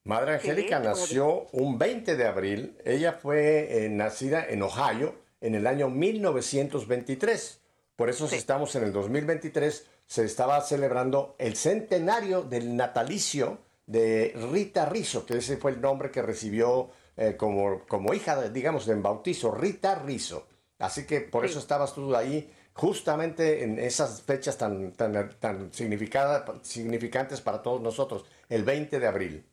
[0.06, 2.78] Madre Angélica Sí, nació un 20 de abril.
[2.86, 7.62] Ella fue eh, nacida en Ohio en el año 1923.
[7.96, 8.40] Por eso si Sí.
[8.40, 15.38] estamos en el 2023, se estaba celebrando el centenario del natalicio de Rita Rizzo, que
[15.38, 19.96] ese fue el nombre que recibió eh, como, como hija, de- digamos, de bautizo, Rita
[19.96, 20.48] Rizzo.
[20.80, 21.52] Así que por Sí.
[21.52, 28.26] eso estabas tú ahí justamente en esas fechas tan, tan, tan significantes para todos nosotros,
[28.48, 29.44] el 20 de abril.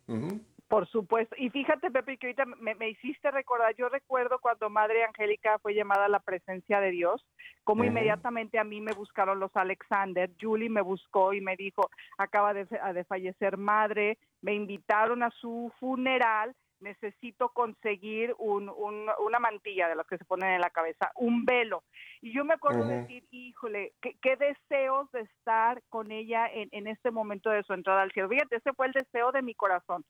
[0.68, 1.34] Por supuesto.
[1.38, 5.74] Y fíjate, Pepe, que ahorita me, me hiciste recordar, yo recuerdo cuando Madre Angélica fue
[5.74, 7.24] llamada a la presencia de Dios,
[7.64, 7.90] como Ujú.
[7.90, 12.64] inmediatamente a mí me buscaron los Alexander, Julie me buscó y me dijo, acaba de,
[12.64, 19.94] de fallecer madre, me invitaron a su funeral, necesito conseguir un, un- una mantilla de
[19.96, 21.82] las que se ponen en la cabeza, un velo.
[22.20, 22.90] Y yo me acuerdo Ujú.
[22.90, 27.72] decir, híjole, qué, qué deseos de estar con ella en, en este momento de su
[27.72, 28.28] entrada al cielo.
[28.28, 30.04] Fíjate, ese fue el deseo de mi corazón.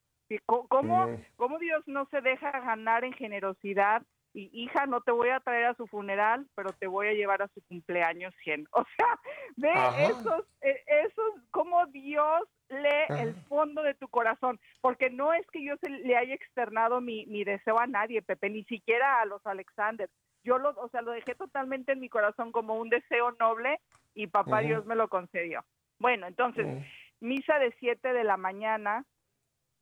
[0.47, 4.03] ¿Cómo, cómo Dios no se deja ganar en generosidad?
[4.37, 7.41] Y hija, no te voy a traer a su funeral, pero te voy a llevar
[7.41, 8.69] a su cumpleaños 100.
[8.73, 9.19] O sea,
[9.57, 10.03] ve Ajá.
[10.09, 14.61] esos, eh, esos, cómo Dios lee el fondo de tu corazón.
[14.83, 18.51] Porque no es que yo se le haya externado mi, mi deseo a nadie, Pepe,
[18.51, 20.11] ni siquiera a los Alexander.
[20.45, 23.81] Yo lo, o sea, lo dejé totalmente en mi corazón como un deseo noble
[24.15, 24.61] y papá.
[24.61, 25.65] Dios me lo concedió.
[25.99, 26.67] Bueno, entonces,
[27.21, 29.07] misa de 7 de la mañana,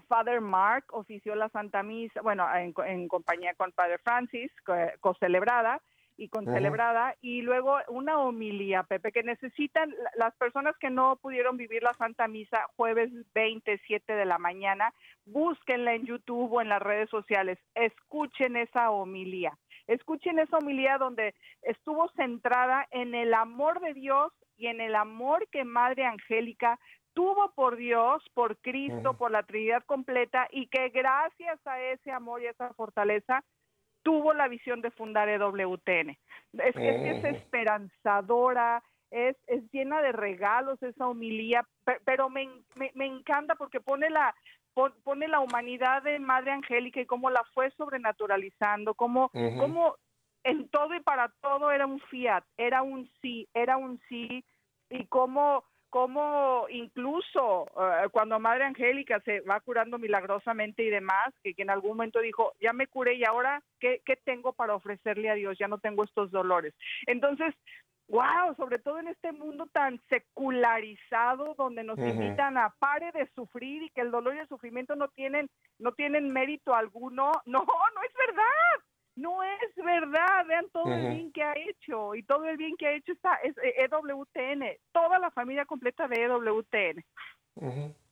[0.05, 4.51] Father Mark ofició la Santa Misa, bueno, en, en compañía con Father Francis,
[5.01, 5.81] co- celebrada
[6.17, 11.17] y con celebrada, y luego una homilía, Pepe, que necesitan la- las personas que no
[11.17, 14.93] pudieron vivir la Santa Misa jueves 27 de la mañana,
[15.27, 21.35] búsquenla en YouTube o en las redes sociales, escuchen esa homilía, escuchen esa homilía donde
[21.63, 26.79] estuvo centrada en el amor de Dios y en el amor que Madre Angélica
[27.15, 32.43] tuvo por Dios, por Cristo, por la Trinidad completa y que gracias a ese amor
[32.43, 33.43] y a esa fortaleza
[34.03, 36.11] tuvo la visión de fundar EWTN.
[36.11, 36.19] Es,
[36.53, 42.47] es que es esperanzadora, es, es llena de regalos esa homilía, pe- pero me,
[42.77, 44.35] me, me encanta porque pone la
[44.75, 49.57] pon- pone la humanidad de Madre Angélica y cómo la fue sobrenaturalizando, cómo, Ujú.
[49.59, 49.97] cómo
[50.43, 54.45] en todo y para todo era un fiat, era un sí, era un sí,
[54.91, 61.55] y cómo, cómo incluso eh, cuando Madre Angélica se va curando milagrosamente y demás, que,
[61.55, 65.31] que en algún momento dijo, ya me curé y ahora, ¿qué, ¿qué tengo para ofrecerle
[65.31, 65.57] a Dios?
[65.57, 66.75] Ya no tengo estos dolores.
[67.07, 67.55] Entonces,
[68.09, 73.85] wow, sobre todo en este mundo tan secularizado donde nos invitan a pare de sufrir
[73.85, 77.31] y que el dolor y el sufrimiento no tienen no tienen mérito alguno.
[77.47, 78.94] No, no es verdad.
[79.17, 80.45] No es verdad.
[80.47, 83.35] Vean todo el bien que ha hecho y todo el bien que ha hecho está
[83.37, 87.05] es eh, EWTN, toda la familia completa de EWTN.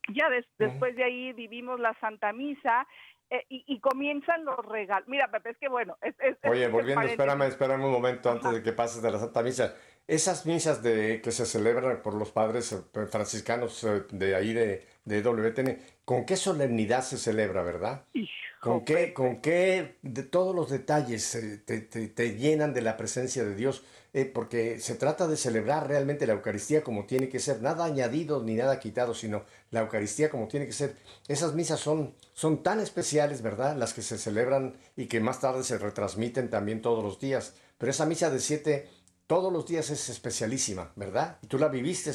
[0.09, 2.87] Ya des- después de ahí vivimos la Santa Misa
[3.31, 5.09] eh, y, y comienzan los regalos.
[5.09, 8.53] Mira, Pepe, es que bueno, es, es- Oye, es volviendo, espérame, espérame un momento antes
[8.53, 9.75] de que pases de la Santa Misa.
[10.09, 14.87] Esas misas de, que se celebran por los padres eh, franciscanos eh, de ahí de,
[15.05, 18.05] de WTN, ¿con qué solemnidad se celebra, verdad?
[18.13, 18.29] Hijo,
[18.61, 22.97] ¿Con qué, con qué de todos los detalles eh, te, te- te llenan de la
[22.97, 23.85] presencia de Dios?
[24.15, 28.43] Eh, porque se trata de celebrar realmente la Eucaristía como tiene que ser, nada añadido
[28.43, 30.97] ni nada quitado, sino la Eucaristía como tiene que ser.
[31.29, 33.75] Esas misas son, son tan especiales, ¿verdad?
[33.77, 37.55] Las que se celebran y que más tarde se retransmiten también todos los días.
[37.79, 38.89] Pero esa misa de siete
[39.33, 41.39] todos los días es especialísima, ¿verdad?
[41.41, 42.11] Y tú la viviste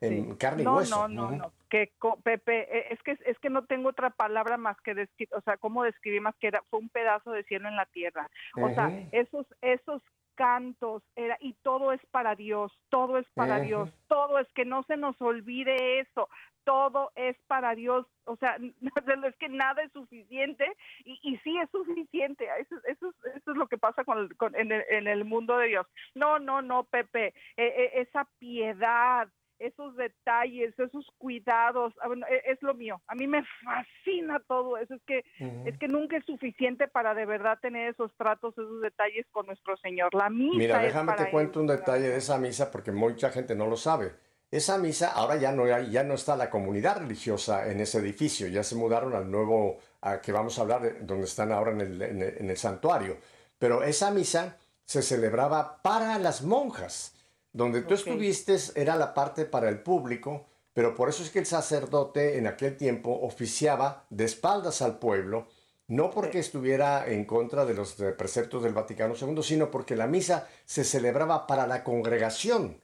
[0.00, 0.36] en sí.
[0.38, 1.06] carne y no, hueso.
[1.06, 1.36] No, no, Ujú.
[1.36, 1.52] no.
[1.68, 5.34] Que co- Pepe, eh, es que es que no tengo otra palabra más que describir,
[5.34, 8.30] o sea, cómo describir más que era fue un pedazo de cielo en la tierra.
[8.56, 10.02] O sea, esos esos
[10.34, 13.56] cantos era y todo es para Dios, todo es para.
[13.60, 16.28] Dios, todo es que no se nos olvide eso.
[16.64, 18.56] Todo es para Dios, o sea,
[19.26, 20.64] es que nada es suficiente
[21.04, 22.48] y, y sí es suficiente.
[22.60, 25.24] Eso, eso, es- eso es lo que pasa con, el- con- en, el, en el
[25.24, 25.86] mundo de Dios.
[26.14, 29.28] No, no, no, Pepe, eh, eh, esa piedad,
[29.66, 33.00] esos detalles, esos cuidados, ah, bueno, e- es, lo mío.
[33.06, 34.94] A mí me fascina todo eso.
[34.94, 35.24] Es que
[35.66, 39.76] es que nunca es suficiente para de verdad tener esos tratos, esos detalles con nuestro
[39.76, 40.14] Señor.
[40.14, 41.62] La misa Mira, es déjame para te cuento Él.
[41.62, 44.12] un detalle de esa misa porque mucha gente no lo sabe.
[44.50, 48.48] Esa misa, ahora ya no, hay- ya no está la comunidad religiosa en ese edificio,
[48.48, 51.80] ya se mudaron al nuevo, a que vamos a hablar, de- donde están ahora en
[51.80, 53.16] el, en el- en el santuario.
[53.58, 57.11] Pero esa misa se celebraba para las monjas.
[57.52, 58.00] Donde tú Ok.
[58.00, 62.46] estuviste era la parte para el público, pero por eso es que el sacerdote en
[62.46, 65.48] aquel tiempo oficiaba de espaldas al pueblo,
[65.88, 70.48] no porque estuviera en contra de los preceptos del Vaticano II, sino porque la misa
[70.64, 72.80] se celebraba para la congregación,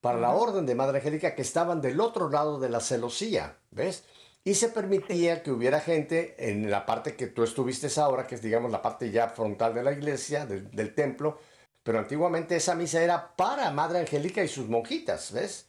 [0.00, 4.04] para la orden de Madre Angélica que estaban del otro lado de la celosía, ¿ves?
[4.44, 8.42] Y se permitía que hubiera gente en la parte que tú estuviste ahora, que es
[8.42, 11.38] digamos la parte ya frontal de la iglesia, del, del templo,
[11.82, 15.66] pero antiguamente esa misa era para Madre Angélica y sus monjitas, ¿ves?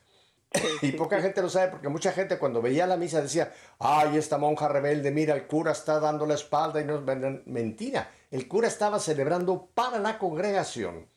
[0.81, 4.37] Y poca gente lo sabe porque mucha gente cuando veía la misa decía, ay, esta
[4.37, 8.11] monja rebelde, mira, el cura está dando la espalda y no es mentira.
[8.29, 11.07] El cura estaba celebrando para la congregación.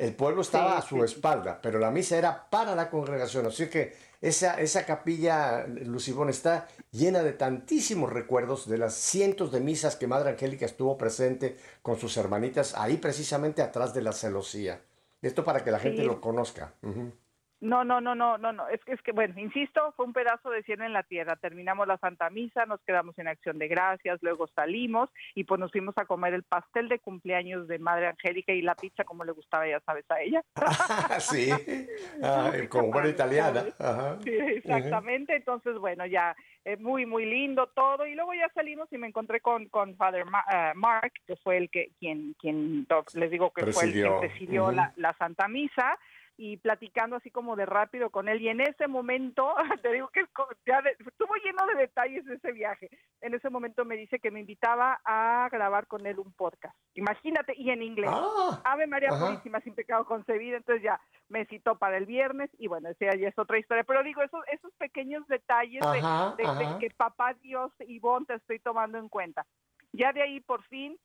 [0.00, 3.46] El pueblo estaba Sí, a su sí, espalda, pero la misa era para la congregación.
[3.46, 9.60] Así que esa, esa capilla, Lucibón, está llena de tantísimos recuerdos de las cientos de
[9.60, 14.80] misas que Madre Angélica estuvo presente con sus hermanitas ahí precisamente atrás de la celosía.
[15.20, 16.06] Esto para que la gente Sí.
[16.06, 16.72] lo conozca.
[16.82, 17.12] Ujú.
[17.60, 18.68] No, no, no, no, no, no.
[18.68, 21.36] Es que, es que, bueno, insisto, fue un pedazo de cielo en la tierra.
[21.36, 25.70] Terminamos la Santa Misa, nos quedamos en acción de gracias, luego salimos y pues nos
[25.70, 29.32] fuimos a comer el pastel de cumpleaños de Madre Angélica y la pizza como le
[29.32, 30.42] gustaba, ya sabes, a ella.
[31.20, 31.50] sí,
[32.22, 33.64] Ah, como buena italiana.
[33.78, 34.18] Ajá.
[34.22, 35.36] Sí, exactamente.
[35.36, 36.34] Entonces, bueno, ya
[36.64, 38.06] eh, muy, muy lindo todo.
[38.06, 41.58] Y luego ya salimos y me encontré con, con Father Ma- eh, Mark, que fue
[41.58, 45.98] el que, quien, quien, les digo que fue el que presidió la Santa Misa.
[46.42, 50.24] Y platicando así como de rápido con él y en ese momento, te digo que
[50.64, 52.88] ya estuvo lleno de detalles de ese viaje,
[53.20, 57.52] en ese momento me dice que me invitaba a grabar con él un podcast, imagínate,
[57.58, 59.26] y en inglés, Ah, Ave María ajá.
[59.26, 63.28] Purísima sin pecado concebida, entonces ya me citó para el viernes y bueno, esa ya
[63.28, 66.78] es otra historia, pero digo, esos, esos pequeños detalles de- Ajá, de, de ajá.
[66.78, 69.44] que papá Dios y Bon te estoy tomando en cuenta.
[69.92, 70.96] Ya de ahí por fin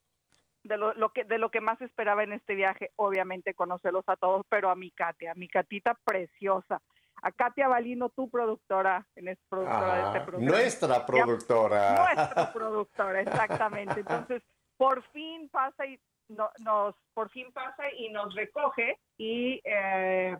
[0.65, 4.15] de lo, lo que de lo que más esperaba en este viaje, obviamente conocerlos a
[4.15, 6.81] todos, pero a mi Katia, a mi Catita preciosa,
[7.21, 10.51] a Katia Balino, tu productora, en este productora de este Ah, programa.
[10.51, 11.95] nuestra productora.
[12.15, 13.99] Nuestra productora, exactamente.
[13.99, 14.41] Entonces,
[14.77, 15.99] por fin pasa y
[16.29, 20.35] no- nos, por fin pasa y nos recoge y eh,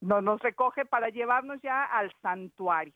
[0.00, 2.92] no- nos recoge para llevarnos ya al santuario.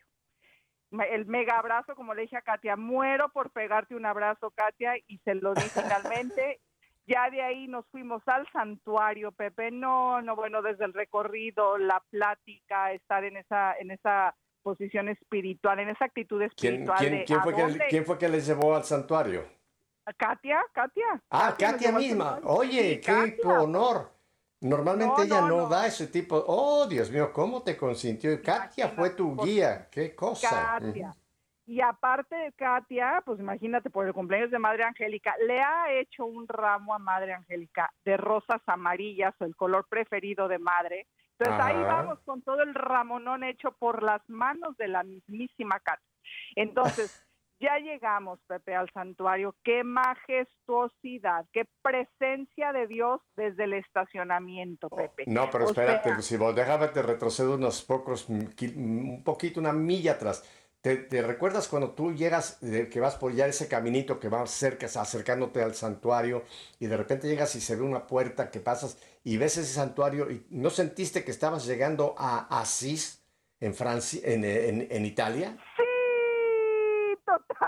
[1.09, 5.19] El mega abrazo, como le dije a Katia, muero por pegarte un abrazo, Katia, y
[5.19, 6.61] se lo di finalmente.
[7.07, 9.73] Ya de ahí nos fuimos al santuario, Pepe.
[9.73, 15.81] No, no, bueno, desde el recorrido, la plática, estar en esa, en esa posición espiritual,
[15.81, 16.99] en esa actitud ¿Quién, espiritual.
[16.99, 19.45] quién- quién ¿a fue que, quién fue que les llevó al santuario?
[20.17, 21.21] Katia, Katia.
[21.31, 22.39] Ah, Katia misma.
[22.45, 23.61] Oye, Sí, qué Katia.
[23.61, 24.11] honor.
[24.61, 26.45] Normalmente No, ella no, da ese tipo.
[26.47, 28.31] Oh, Dios mío, ¿cómo te consintió?
[28.43, 29.89] Katia fue tu guía.
[29.91, 30.79] Qué cosa.
[30.79, 31.15] Katia.
[31.67, 36.27] Y aparte de Katia, pues imagínate, por el cumpleaños de Madre Angélica, le ha hecho
[36.27, 41.07] un ramo a Madre Angélica de rosas amarillas, o el color preferido de Madre.
[41.39, 46.11] Entonces ahí vamos con todo el ramonón hecho por las manos de la mismísima Katia.
[46.57, 47.25] Entonces,
[47.61, 49.55] ya llegamos, Pepe, al santuario.
[49.63, 55.25] Qué majestuosidad, qué presencia de Dios desde el estacionamiento, Pepe.
[55.27, 60.43] No, pero O espérate, sea, déjame te retrocedo unos pocos, un poquito, una milla atrás.
[60.81, 62.59] ¿Te, te recuerdas cuando tú llegas,
[62.91, 66.45] que vas por ya ese caminito que va cerca, acercándote al santuario
[66.79, 70.31] y de repente llegas y se ve una puerta que pasas y ves ese santuario
[70.31, 73.23] y no sentiste que estabas llegando a Asís
[73.61, 75.55] en Francia, en, en- en Italia?
[75.77, 75.83] Sí.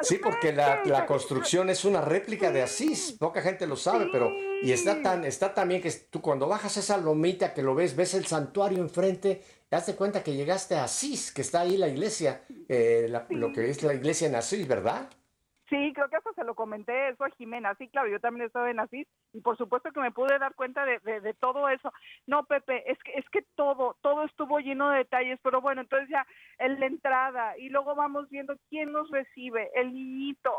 [0.02, 3.14] Sí, porque la, la construcción es una réplica de Asís.
[3.18, 4.30] Poca gente lo sabe, pero
[4.62, 8.14] y está tan está también que tú cuando bajas esa lomita que lo ves, ves
[8.14, 12.42] el santuario enfrente, te das cuenta que llegaste a Asís, que está ahí la iglesia,
[12.68, 15.08] eh, la- lo que es la iglesia en Asís, ¿verdad?
[15.72, 17.74] Sí, creo que hasta se lo comenté eso a Jimena.
[17.76, 20.84] Sí, claro, yo también estaba en Asís y por supuesto que me pude dar cuenta
[20.84, 21.90] de, de- de todo eso.
[22.26, 26.10] No, Pepe, es que es que todo, todo estuvo lleno de detalles, pero bueno, entonces
[26.10, 26.26] ya
[26.58, 30.54] en la entrada y luego vamos viendo quién nos recibe, el niñito.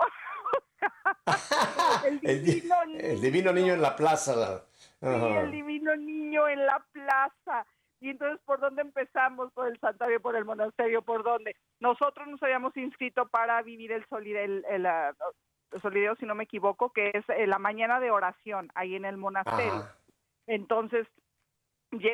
[2.07, 4.65] el El, di- divino el divino niño en la plaza.
[4.99, 7.65] Sí, el divino niño en la plaza.
[8.03, 9.53] Y entonces, ¿por dónde empezamos?
[9.53, 11.55] Por el santuario, por el monasterio, ¿por dónde?
[11.79, 15.15] Nosotros nos habíamos inscrito para vivir el solideo, el, el, ah,
[15.71, 19.05] el solideo, si no me equivoco, que es eh, la mañana de oración ahí en
[19.05, 19.71] el monasterio.
[19.71, 19.97] Ajá.
[20.47, 21.07] Entonces,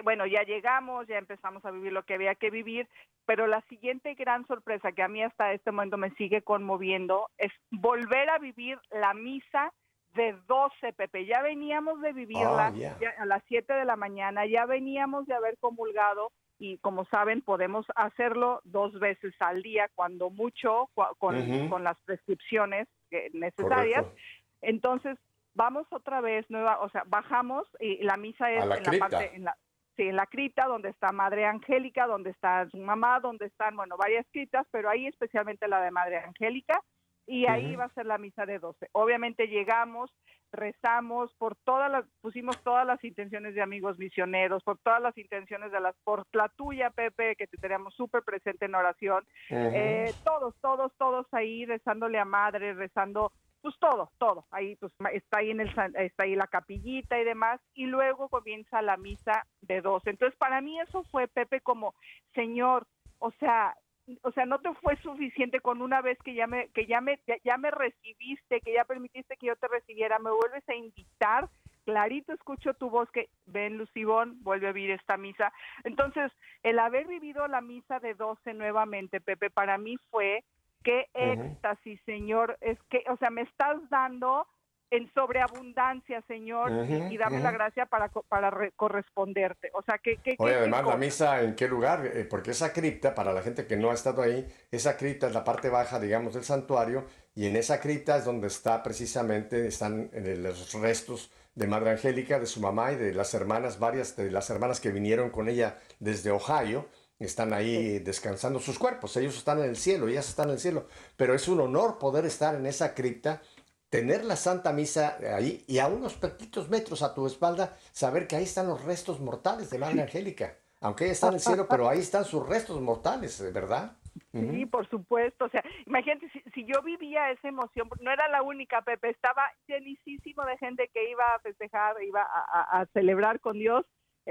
[0.03, 2.87] bueno, ya llegamos, ya empezamos a vivir lo que había que vivir,
[3.25, 7.51] pero la siguiente gran sorpresa que a mí hasta este momento me sigue conmoviendo es
[7.71, 9.73] volver a vivir la misa
[10.15, 11.25] de 12, Pepe.
[11.25, 15.33] Ya veníamos de vivirla Ah, ya a las 7 de la mañana, ya veníamos de
[15.33, 21.83] haber comulgado y como saben podemos hacerlo dos veces al día, cuando mucho, con, con
[21.83, 22.87] las prescripciones
[23.33, 24.03] necesarias.
[24.03, 24.21] Correcto.
[24.61, 25.17] Entonces,
[25.53, 29.09] vamos otra vez, nueva, o sea, bajamos y la misa es la en la cripta.
[29.09, 29.57] parte, en la,
[29.95, 33.95] sí, en la cripta, donde está Madre Angélica, donde está su mamá, donde están, bueno,
[33.97, 36.81] varias criptas, pero ahí especialmente la de Madre Angélica,
[37.29, 38.89] y ahí va a ser la misa de 12.
[38.93, 40.11] Obviamente llegamos,
[40.51, 45.71] rezamos por todas las, pusimos todas las intenciones de amigos misioneros, por todas las intenciones
[45.71, 50.55] de las, por la tuya, Pepe, que te tenemos súper presente en oración, eh, todos,
[50.59, 54.47] todos, todos ahí rezándole a madre, rezando, pues todo, todo.
[54.49, 58.81] Ahí pues está ahí en el está ahí la capillita y demás y luego comienza
[58.81, 60.09] la misa de 12.
[60.09, 61.93] Entonces, para mí eso fue Pepe como,
[62.33, 62.87] "Señor,
[63.19, 63.75] o sea,
[64.23, 67.19] o sea, no te fue suficiente con una vez que ya me que ya me
[67.43, 71.49] ya, me recibiste, que ya permitiste que yo te recibiera, me vuelves a invitar.
[71.85, 75.51] Clarito escucho tu voz que ven Lucibón, vuelve a vivir esta misa.
[75.83, 76.31] Entonces,
[76.61, 80.43] el haber vivido la misa de 12 nuevamente, Pepe, para mí fue
[80.83, 84.45] qué éxtasis, Señor, es que, o sea, me estás dando
[84.91, 86.71] en sobreabundancia, Señor,
[87.11, 89.69] y- dame la gracia para, para re- corresponderte.
[89.73, 90.17] O sea, que...
[90.17, 92.05] que Oye, además, la misa, ¿en qué lugar?
[92.05, 95.33] Eh, porque esa cripta, para la gente que no ha estado ahí, esa cripta es
[95.33, 100.09] la parte baja, digamos, del santuario, y en esa cripta es donde está precisamente, están
[100.13, 104.31] eh, los restos de Madre Angélica, de su mamá y de las hermanas, varias de
[104.31, 106.87] las hermanas que vinieron con ella desde Ohio,
[107.19, 110.87] están ahí descansando sus cuerpos, ellos están en el cielo, ellas están en el cielo,
[111.17, 113.41] pero es un honor poder estar en esa cripta
[113.89, 118.35] tener la Santa Misa ahí y a unos poquitos metros a tu espalda, saber que
[118.35, 120.55] ahí están los restos mortales de Madre Angélica.
[120.81, 123.97] Aunque ella está en el cielo, pero ahí están sus restos mortales, ¿verdad?
[124.31, 125.45] Sí, por supuesto.
[125.45, 129.43] O sea, imagínate, si, si, yo vivía esa emoción, no era la única, Pepe, estaba
[129.67, 133.85] llenísimo de gente que iba a festejar, iba a, a, celebrar con Dios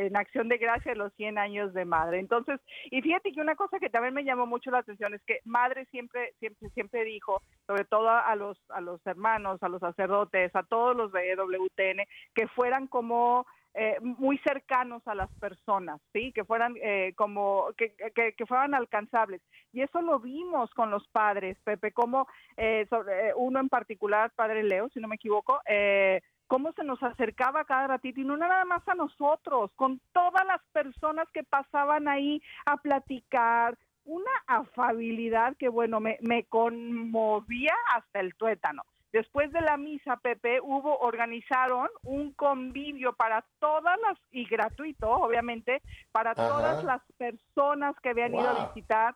[0.06, 2.18] en acción de gracia los 100 años de madre.
[2.20, 5.40] Entonces, y fíjate que una cosa que también me llamó mucho la atención es que
[5.44, 10.54] madre siempre, siempre, siempre dijo, sobre todo a los, a los hermanos, a los sacerdotes,
[10.54, 16.32] a todos los de WTN, que fueran como eh, muy cercanos a las personas, sí,
[16.32, 19.40] que fueran eh, como que, que, que, fueran alcanzables.
[19.72, 22.26] Y eso lo vimos con los padres, Pepe, como
[22.56, 27.00] eh, sobre, uno en particular, padre Leo, si no me equivoco, eh, cómo se nos
[27.02, 32.08] acercaba cada ratito y no nada más a nosotros, con todas las personas que pasaban
[32.08, 38.82] ahí a platicar, una afabilidad que bueno, me, me conmovía hasta el tuétano.
[39.12, 45.82] Después de la misa, Pepe, hubo, organizaron un convivio para todas las, y gratuito, obviamente,
[46.12, 46.48] para Ajá.
[46.48, 48.40] todas las personas que habían wow.
[48.40, 49.14] ido a visitar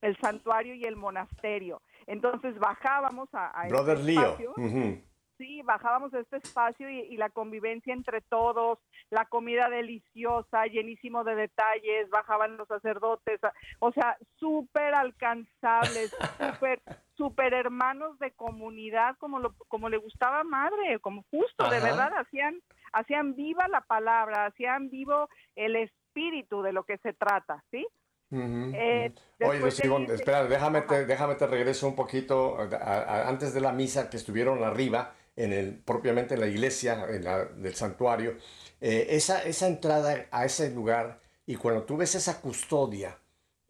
[0.00, 1.80] el santuario y el monasterio.
[2.06, 4.36] Entonces bajábamos a, a Brother este Leo.
[4.56, 5.02] Uh -huh.
[5.42, 8.78] Sí, bajábamos a este espacio y, y, la convivencia entre todos,
[9.10, 13.40] la comida deliciosa, llenísimo de detalles, bajaban los sacerdotes,
[13.80, 16.16] o sea, súper alcanzables,
[16.62, 16.80] súper
[17.16, 21.74] super hermanos de comunidad como lo, como le gustaba a madre, como justo, Ajá.
[21.74, 22.60] de verdad hacían
[22.92, 27.84] hacían viva la palabra, hacían vivo el espíritu de lo que se trata, ¿sí?
[28.30, 28.74] Uh -huh.
[28.76, 29.12] eh,
[29.44, 30.14] Oye, de...
[30.14, 34.16] espera, déjame te, déjame te regreso un poquito a, a, antes de la misa que
[34.16, 38.36] estuvieron arriba, en el, propiamente en la iglesia, en la, del santuario,
[38.80, 43.18] eh, esa, esa entrada a ese lugar y cuando tú ves esa custodia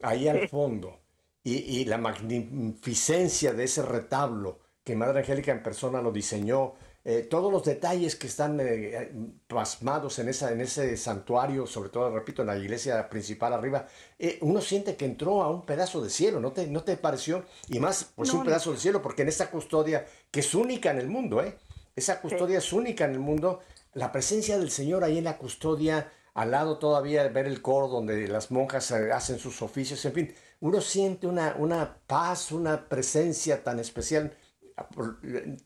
[0.02, 1.00] ahí al fondo
[1.44, 6.74] y, y la magnificencia de ese retablo que Madre Angélica en persona lo diseñó,
[7.05, 9.12] eh, todos los detalles que están eh,
[9.48, 13.88] plasmados en, esa, en ese santuario, sobre todo, repito, en la iglesia principal arriba,
[14.20, 17.44] eh, uno siente que entró a un pedazo de cielo, ¿no te, no te pareció?
[17.68, 18.76] Y más, pues no, un pedazo no.
[18.76, 21.59] de cielo, porque en esa custodia, que es única en el mundo, ¿eh?
[21.96, 22.68] Esa custodia sí.
[22.68, 23.61] es única en el mundo,
[23.94, 28.28] la presencia del Señor ahí en la custodia, al lado todavía ver el coro donde
[28.28, 33.80] las monjas hacen sus oficios, en fin, uno siente una, una paz, una presencia tan
[33.80, 34.36] especial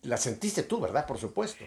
[0.02, 1.06] la sentiste tú, ¿verdad?
[1.06, 1.64] Por supuesto.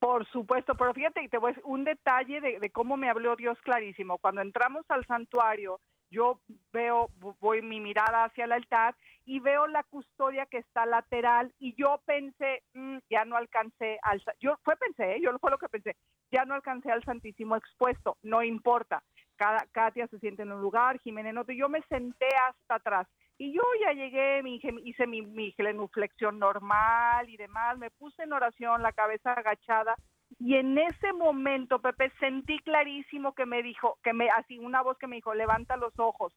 [0.00, 4.16] Por supuesto, pero fíjate, te voy a un detalle de, cómo me habló Dios clarísimo.
[4.16, 5.78] Cuando entramos al santuario,
[6.10, 6.40] yo
[6.72, 11.74] veo, voy mi mirada hacia el altar y veo la custodia que está lateral y
[11.74, 15.20] yo pensé, mmm, ya no alcancé al, yo fue pensé, ¿eh?
[15.22, 15.94] yo fue lo que pensé,
[16.32, 19.02] ya no alcancé al Santísimo expuesto, no importa.
[19.36, 23.06] Cada, Katia se siente en un lugar, Jiménez en otro, yo me senté hasta atrás
[23.40, 28.34] y yo ya llegué, mi, hice mi, mi genuflexión normal y demás, me puse en
[28.34, 29.96] oración, la cabeza agachada,
[30.38, 34.96] y en ese momento, Pepe, sentí clarísimo que me dijo, que me, así una voz
[34.98, 36.32] que me dijo, levanta los ojos.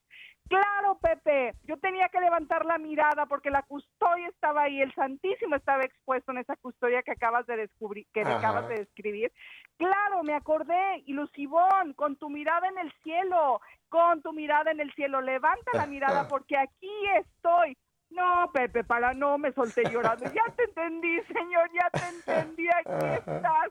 [0.50, 5.56] Claro, Pepe, yo tenía que levantar la mirada porque la custodia estaba ahí, el Santísimo
[5.56, 8.38] estaba expuesto en esa custodia que acabas de descubrir, que Ajá.
[8.38, 9.32] acabas de describir.
[9.78, 14.80] Claro, me acordé, y Lucibón, con tu mirada en el cielo, con tu mirada en
[14.80, 17.78] el cielo, levanta la mirada porque aquí estoy.
[18.10, 20.26] No, Pepe, para no, me solté llorando.
[20.26, 23.70] Ya te entendí, señor, ya te entendí, aquí estás.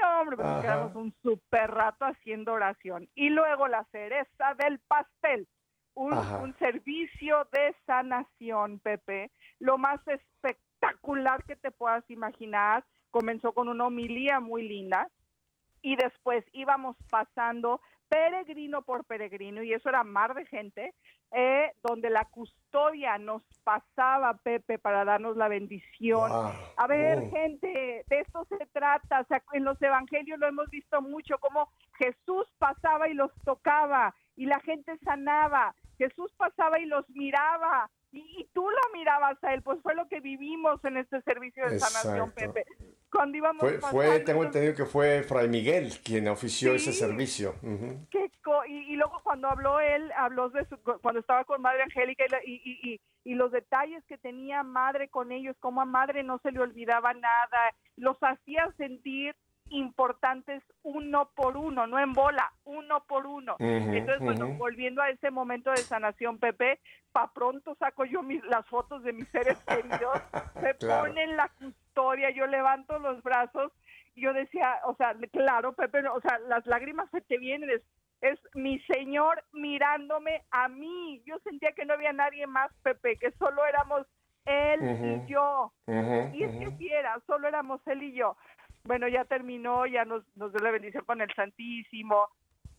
[0.00, 3.08] No, hombre, pues nos quedamos un súper rato haciendo oración.
[3.14, 5.48] Y luego la cereza del pastel,
[5.94, 12.84] un, un, servicio de sanación, Pepe, lo más espectacular que te puedas imaginar.
[13.10, 15.08] Comenzó con una homilía muy linda
[15.80, 20.94] y después íbamos pasando peregrino por peregrino, y eso era mar de gente,
[21.32, 26.30] eh, donde la custodia nos pasaba, Pepe, para darnos la bendición.
[26.30, 26.52] Wow.
[26.76, 27.30] A ver, oh.
[27.30, 29.20] gente, de esto se trata.
[29.20, 34.14] O sea, en los evangelios lo hemos visto mucho, como Jesús pasaba y los tocaba,
[34.36, 35.74] y la gente sanaba.
[35.98, 39.62] Jesús pasaba y los miraba, y, y tú lo mirabas a él.
[39.62, 42.08] Pues fue lo que vivimos en este servicio de Exacto.
[42.08, 42.64] sanación, Pepe
[43.16, 47.54] cuando íbamos fue, fue tengo entendido que fue Fray Miguel quien ofició sí, ese servicio.
[47.62, 48.08] Uh -huh.
[48.10, 48.30] que,
[48.68, 52.54] y, y, luego cuando habló él, habló de su, cuando estaba con Madre Angélica y,
[52.54, 56.52] y, y, y, los detalles que tenía Madre con ellos, como a Madre no se
[56.52, 59.34] le olvidaba nada, los hacía sentir
[59.70, 63.56] importantes uno por uno, no en bola, uno por uno.
[63.58, 64.58] Uh -huh, Entonces, bueno, uh -huh.
[64.58, 66.80] volviendo a ese momento de sanación, Pepe,
[67.12, 70.20] pa pronto saco yo mis, las fotos de mis seres queridos,
[70.60, 71.06] se claro.
[71.06, 73.72] ponen la custodia, yo levanto los brazos
[74.14, 77.82] y yo decía, o sea, claro, Pepe, o sea, las lágrimas se te vienen, es,
[78.20, 81.22] es mi Señor mirándome a mí.
[81.26, 84.06] Yo sentía que no había nadie más, Pepe, que solo éramos
[84.46, 85.24] él uh -huh.
[85.24, 85.72] y yo.
[85.86, 86.34] Uh -huh.
[86.34, 88.36] Y es que si era era, solo éramos él y yo.
[88.86, 92.28] Bueno, ya terminó, ya nos, nos dio la bendición con el Santísimo,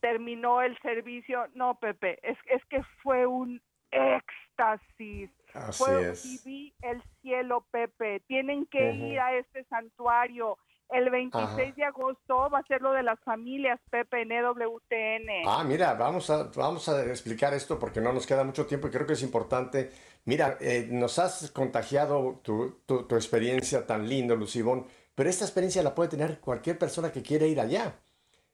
[0.00, 1.46] terminó el servicio.
[1.54, 5.30] No, Pepe, es, es que fue un éxtasis.
[5.54, 6.22] Así Fue, es.
[6.44, 8.20] viví el cielo, Pepe.
[8.26, 10.58] Tienen que ir a este santuario.
[10.90, 11.72] El 26 Ajá.
[11.76, 15.28] de agosto va a ser lo de las familias, Pepe, en EWTN.
[15.46, 18.90] Ah, mira, vamos a, vamos a explicar esto porque no nos queda mucho tiempo y
[18.90, 19.90] creo que es importante.
[20.24, 24.86] Mira, eh, nos has contagiado tu, tu- tu experiencia tan lindo, Lucibón,
[25.18, 27.98] pero esta experiencia la puede tener cualquier persona que quiera ir allá.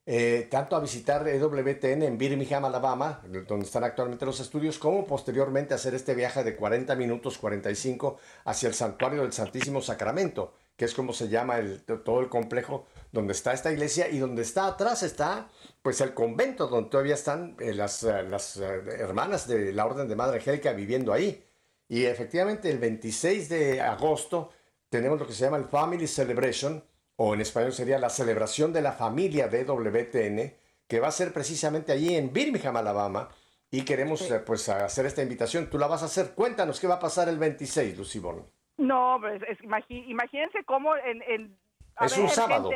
[0.07, 5.75] Eh, tanto a visitar EWTN en Birmingham, Alabama, donde están actualmente los estudios, como posteriormente
[5.75, 10.95] hacer este viaje de 40 minutos, 45, hacia el Santuario del Santísimo Sacramento, que es
[10.95, 11.59] como se llama
[12.03, 15.51] todo el complejo donde está esta iglesia y donde está atrás está
[15.83, 20.17] pues el convento donde todavía están las, eh, las eh, hermanas de la Orden de
[20.17, 21.45] Madre Angélica viviendo ahí.
[21.89, 24.49] Y efectivamente el 26 de agosto
[24.95, 26.85] tenemos lo que se llama el Family Celebration,
[27.17, 30.55] o en español sería la celebración de la familia de WTN,
[30.87, 33.29] que va a ser precisamente allí en Birmingham, Alabama.
[33.73, 35.69] Y queremos eh, pues hacer esta invitación.
[35.69, 36.35] Tú la vas a hacer.
[36.37, 38.47] Cuéntanos qué va a pasar el 26, Lucibón.
[38.77, 41.23] No, pues, es, imagínense cómo en...
[41.23, 41.59] en-
[41.97, 42.71] a Es un sábado.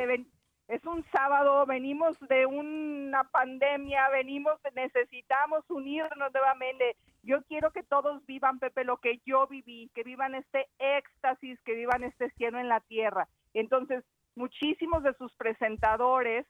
[0.68, 6.96] Es un sábado, venimos de una pandemia, venimos, necesitamos unirnos nuevamente.
[7.22, 11.74] Yo quiero que todos vivan, Pepe, lo que yo viví, que vivan este éxtasis, que
[11.74, 13.28] vivan este cielo en la tierra.
[13.54, 14.04] Entonces,
[14.34, 16.46] muchísimos de sus presentadores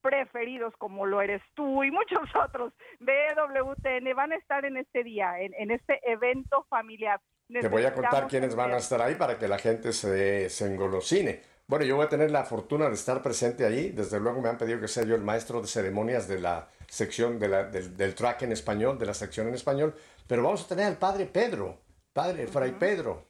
[0.00, 5.04] preferidos, como lo eres tú y muchos otros de WTN, van a estar en este
[5.04, 7.20] día, en, en este evento familiar.
[7.48, 10.66] Te voy a contar quiénes van a estar ahí para que la gente se, se
[10.66, 11.57] engolosine.
[11.68, 13.90] Bueno, yo voy a tener la fortuna de estar presente allí.
[13.90, 17.38] Desde luego me han pedido que sea yo el maestro de ceremonias de la sección
[17.38, 19.94] de la- del, del track en español, de la sección en español.
[20.26, 21.78] Pero vamos a tener al padre Pedro,
[22.14, 23.26] padre Fray Pedro.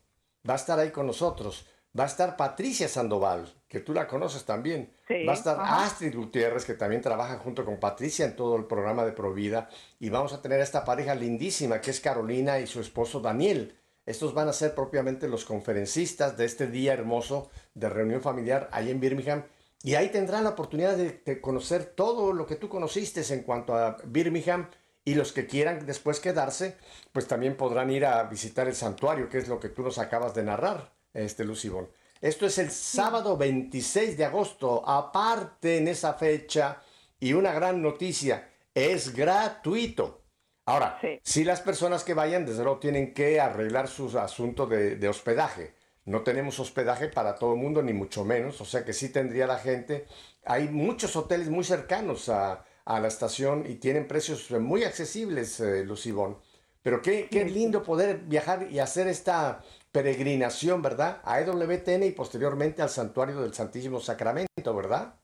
[0.48, 1.66] Va a estar ahí con nosotros.
[1.98, 4.92] Va a estar Patricia Sandoval, que tú la conoces también.
[5.08, 5.86] Sí, Va a estar ajá.
[5.86, 9.68] Astrid Gutiérrez, que también trabaja junto con Patricia en todo el programa de Provida.
[9.98, 13.74] Y vamos a tener a esta pareja lindísima, que es Carolina y su esposo Daniel.
[14.08, 18.90] Estos van a ser propiamente los conferencistas de este día hermoso de reunión familiar ahí
[18.90, 19.44] en Birmingham.
[19.82, 23.74] Y ahí tendrán la oportunidad de, de conocer todo lo que tú conociste en cuanto
[23.74, 24.70] a Birmingham.
[25.04, 26.78] Y los que quieran después quedarse,
[27.12, 30.34] pues también podrán ir a visitar el santuario, que es lo que tú nos acabas
[30.34, 31.90] de narrar, este Lucibón.
[32.22, 34.88] Esto es el sábado 26 de agosto.
[34.88, 36.80] Aparte en esa fecha,
[37.20, 40.22] y una gran noticia, es gratuito.
[40.68, 41.18] Ahora, Sí.
[41.22, 45.74] si las personas que vayan, desde luego, tienen que arreglar sus asuntos de, de hospedaje.
[46.04, 48.60] No tenemos hospedaje para todo el mundo, ni mucho menos.
[48.60, 50.06] O sea que sí tendría la gente.
[50.44, 55.84] Hay muchos hoteles muy cercanos a, a la estación y tienen precios muy accesibles, eh,
[55.84, 56.38] Lucibón.
[56.82, 59.60] Pero qué, qué lindo poder viajar y hacer esta
[59.92, 61.20] peregrinación, ¿verdad?
[61.24, 65.14] A EWTN y posteriormente al Santuario del Santísimo Sacramento, ¿verdad?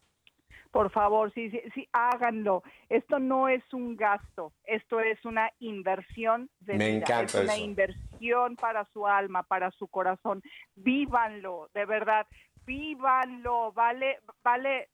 [0.75, 2.65] Por favor, sí, sí, sí, háganlo.
[2.89, 6.97] Esto no es un gasto, esto es una inversión de Me vida.
[6.97, 7.65] encanta es una eso.
[7.65, 10.43] inversión para su alma, para su corazón.
[10.75, 12.27] Vívanlo, de verdad,
[12.67, 13.71] vívanlo.
[13.71, 14.89] Vale, vale,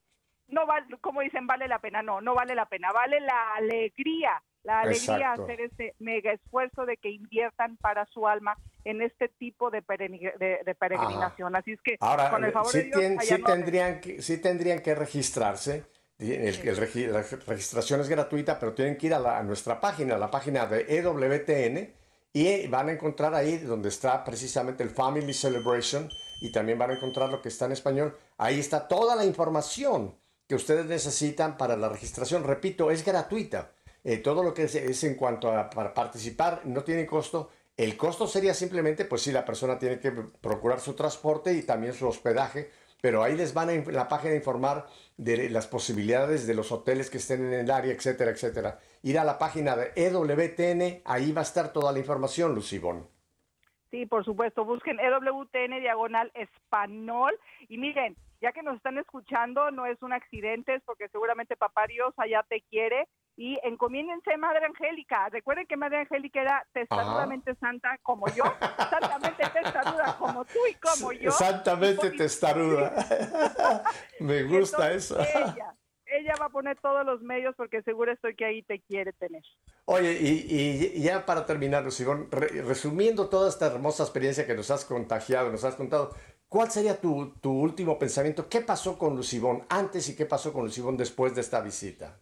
[0.49, 2.03] no vale, como dicen, vale la pena.
[2.03, 2.93] No, no vale la pena.
[2.93, 5.43] Vale la alegría, la alegría Exacto.
[5.45, 9.83] hacer este mega esfuerzo de que inviertan para su alma en este tipo de,
[10.39, 11.57] de- de peregrinación.
[11.57, 13.51] Así es que, Ahora, con el favor sí, de Dios, tien- sí vemos.
[13.53, 15.85] tendrían que, sí tendrían que registrarse.
[16.19, 20.17] El- el la registración es gratuita, pero tienen que ir a, la- a nuestra página,
[20.17, 21.95] a la página de EWTN,
[22.33, 26.09] y van a encontrar ahí donde está precisamente el Family Celebration,
[26.43, 28.17] y también van a encontrar lo que está en español.
[28.39, 30.15] Ahí está toda la información
[30.47, 32.45] que ustedes necesitan para la registración.
[32.45, 33.73] Repito, es gratuita.
[34.05, 37.51] Eh, todo lo que es, es en cuanto a para participar no tiene costo.
[37.77, 41.95] El costo sería simplemente, pues si la persona tiene que procurar su transporte y también
[41.95, 42.71] su hospedaje,
[43.01, 44.87] pero ahí les van a, la página informar
[45.17, 48.79] de las posibilidades de los hoteles que estén en el área, etcétera, etcétera.
[49.03, 53.09] Ir a la página de EWTN, ahí va a estar toda la información, Lucibón.
[53.91, 57.37] Sí, por supuesto, busquen EWTN diagonal español
[57.69, 61.87] y miren, ya que nos están escuchando, no es un accidente, es porque seguramente Papá
[61.89, 63.09] Dios allá te quiere
[63.41, 65.31] y encomiéndense Madre Angélica.
[65.31, 68.45] Recuerden que Madre Angélica era testarudamente santa como yo,
[68.91, 71.31] santamente testaruda como tú y como yo.
[71.31, 72.93] Santamente testaruda.
[74.21, 75.19] Me gusta entonces eso.
[75.21, 75.75] Ella,
[76.05, 79.43] ella va a poner todos los medios porque seguro estoy que ahí te quiere tener.
[79.87, 84.71] Oye, y, y ya para terminar, Lucibón, re- resumiendo toda esta hermosa experiencia que nos
[84.71, 86.15] has contagiado, nos has contado,
[86.47, 88.51] ¿cuál sería tu, tu último pensamiento?
[88.51, 92.21] ¿Qué pasó con Lucibón antes y qué pasó con Lucibón después de esta visita?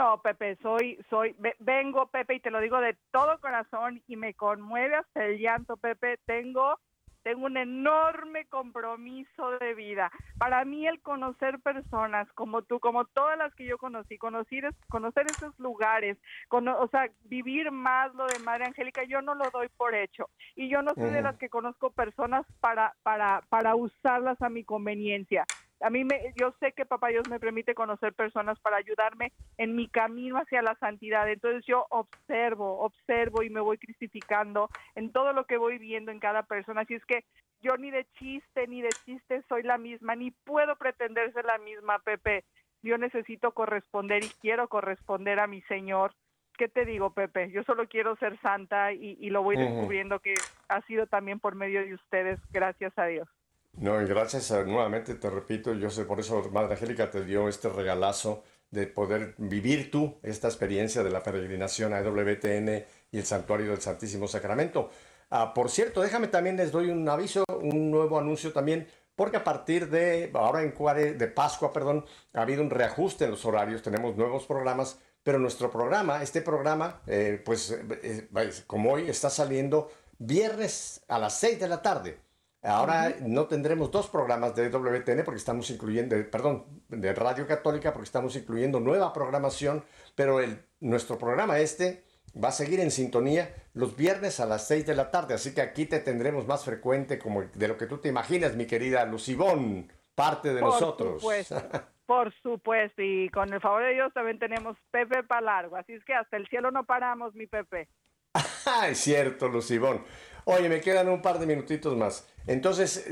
[0.00, 4.16] No, Pepe, soy, soy, ve- vengo, Pepe, y te lo digo de todo corazón y
[4.16, 6.16] me conmueve hasta el llanto, Pepe.
[6.24, 6.78] Tengo
[7.22, 10.10] tengo un enorme compromiso de vida.
[10.38, 15.26] Para mí el conocer personas como tú, como todas las que yo conocí, conocer, conocer
[15.26, 16.16] esos lugares,
[16.48, 20.30] o sea, vivir más lo de Madre Angélica, yo no lo doy por hecho.
[20.56, 24.64] Y yo no soy de las que conozco personas para, para, para usarlas a mi
[24.64, 25.44] conveniencia
[25.80, 29.74] a mí me, yo sé que papá Dios me permite conocer personas para ayudarme en
[29.74, 31.28] mi camino hacia la santidad.
[31.30, 36.20] Entonces yo observo, observo y me voy cristificando en todo lo que voy viendo en
[36.20, 36.82] cada persona.
[36.82, 37.24] Así es que
[37.62, 41.58] yo ni de chiste, ni de chiste soy la misma, ni puedo pretender ser la
[41.58, 42.44] misma, Pepe.
[42.82, 46.14] Yo necesito corresponder y quiero corresponder a mi Señor.
[46.56, 47.50] ¿Qué te digo, Pepe?
[47.50, 50.34] Yo solo quiero ser santa y, lo voy descubriendo que
[50.68, 53.28] ha sido también por medio de ustedes, gracias a Dios.
[53.72, 57.68] No, y gracias nuevamente, te repito, yo sé, por eso Madre Angélica te dio este
[57.68, 63.70] regalazo de poder vivir tú esta experiencia de la peregrinación a WTN y el Santuario
[63.70, 64.90] del Santísimo Sacramento.
[65.30, 69.44] Ah, por cierto, déjame también les doy un aviso, un nuevo anuncio también, porque a
[69.44, 73.82] partir de ahora en Cuare, de Pascua, perdón, ha habido un reajuste en los horarios,
[73.82, 79.30] tenemos nuevos programas, pero nuestro programa, este programa, eh, pues eh, eh, como hoy está
[79.30, 82.18] saliendo viernes a las 6 de la tarde.
[82.62, 88.04] Ahora no tendremos dos programas de WTN porque estamos incluyendo, perdón, de Radio Católica porque
[88.04, 89.82] estamos incluyendo nueva programación,
[90.14, 92.04] pero el, nuestro programa este
[92.42, 95.62] va a seguir en sintonía los viernes a las 6 de la tarde, así que
[95.62, 99.90] aquí te tendremos más frecuente como de lo que tú te imaginas, mi querida Lucibón,
[100.14, 101.24] parte de nosotros.
[102.06, 106.04] Por supuesto, y con el favor de Dios también tenemos Pepe para largo, así es
[106.04, 107.88] que hasta el cielo no paramos, mi Pepe.
[108.88, 110.04] es cierto, Lucibón.
[110.44, 112.26] Oye, me quedan un par de minutitos más.
[112.46, 113.06] Entonces,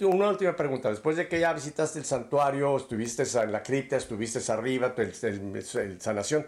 [0.00, 0.90] una última pregunta.
[0.90, 6.00] Después de que ya visitaste el santuario, estuviste en la cripta, estuviste arriba, el, el,
[6.00, 6.46] sanación,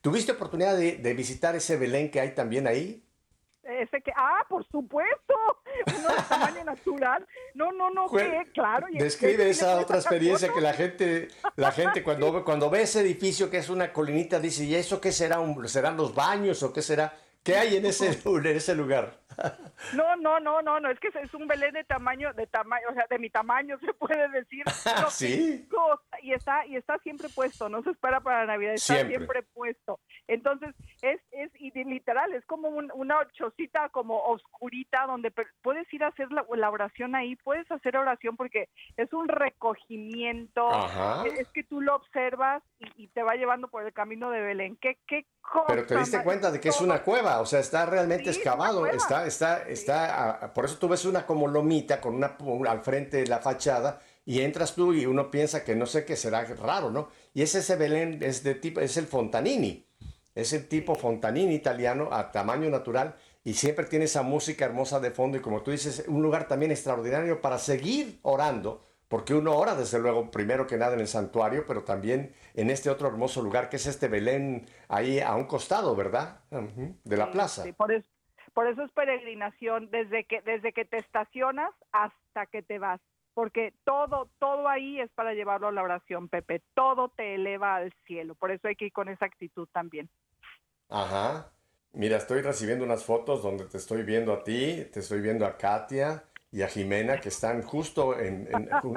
[0.00, 3.02] ¿tuviste oportunidad de, visitar ese Belén que hay también ahí?
[3.62, 5.34] Ese que, ah, por supuesto,
[5.98, 7.26] uno de tamaño natural.
[7.54, 8.44] No, no, no, ¿qué?
[8.54, 8.86] claro.
[8.92, 13.58] Describe esa otra experiencia que la gente, la gente cuando, cuando ve ese edificio que
[13.58, 15.40] es una colinita dice, ¿y eso qué será?
[15.64, 17.12] ¿Serán los baños o qué será?
[17.42, 19.25] ¿Qué hay en ese, en ese lugar?
[19.94, 22.94] No, no, no, no, no, es que es un Belén de tamaño, de tamaño, o
[22.94, 24.64] sea, de mi tamaño se puede decir.
[25.10, 25.68] sí.
[26.22, 30.00] Y está, y está siempre puesto, no se espera para Navidad, está siempre, puesto.
[30.26, 35.32] Entonces, es, es y literal, es como una chocita como oscurita donde
[35.62, 40.68] puedes ir a hacer la, oración ahí, puedes hacer oración porque es un recogimiento,
[41.38, 42.62] es que tú lo observas
[42.96, 44.76] y, te va llevando por el camino de Belén.
[44.76, 45.24] ¿Qué, qué
[45.66, 49.25] pero te diste cuenta de que es una cueva, o sea, está realmente excavado, está,
[49.26, 52.36] está, está, por eso tú ves una como lomita con una
[52.70, 56.16] al frente de la fachada y entras tú y uno piensa que no sé qué
[56.16, 57.08] será raro, ¿no?
[57.34, 59.86] Y es ese Belén, es de tipo, es el Fontanini,
[60.34, 63.14] es el tipo Fontanini italiano a tamaño natural
[63.44, 66.72] y siempre tiene esa música hermosa de fondo y como tú dices, un lugar también
[66.72, 71.64] extraordinario para seguir orando porque uno ora desde luego primero que nada en el santuario,
[71.66, 75.94] pero también en este otro hermoso lugar que es este Belén ahí a un costado,
[75.94, 76.40] ¿verdad?
[77.04, 77.62] De la plaza.
[77.62, 77.92] Sí, por,
[78.56, 83.02] por eso es peregrinación desde que, desde que te estacionas hasta que te vas,
[83.34, 87.92] porque todo, todo ahí es para llevarlo a la oración, Pepe, todo te eleva al
[88.06, 90.08] cielo, por eso hay que ir con esa actitud también.
[90.88, 91.52] Ajá.
[91.92, 95.58] Mira, estoy recibiendo unas fotos donde te estoy viendo a ti, te estoy viendo a
[95.58, 96.24] Katia,
[96.56, 98.48] y a Jimena, que están justo en,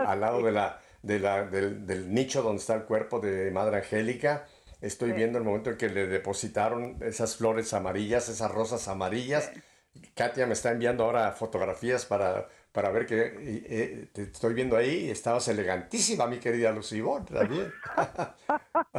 [0.05, 4.47] al lado de la, de la, del, nicho donde está el cuerpo de Madre Angélica.
[4.81, 9.51] Estoy viendo el momento en que le depositaron esas flores amarillas, esas rosas amarillas.
[10.15, 15.09] Katia me está enviando ahora fotografías para, para ver que eh, te estoy viendo ahí.
[15.09, 17.71] Estabas elegantísima, mi querida Lucibón, también.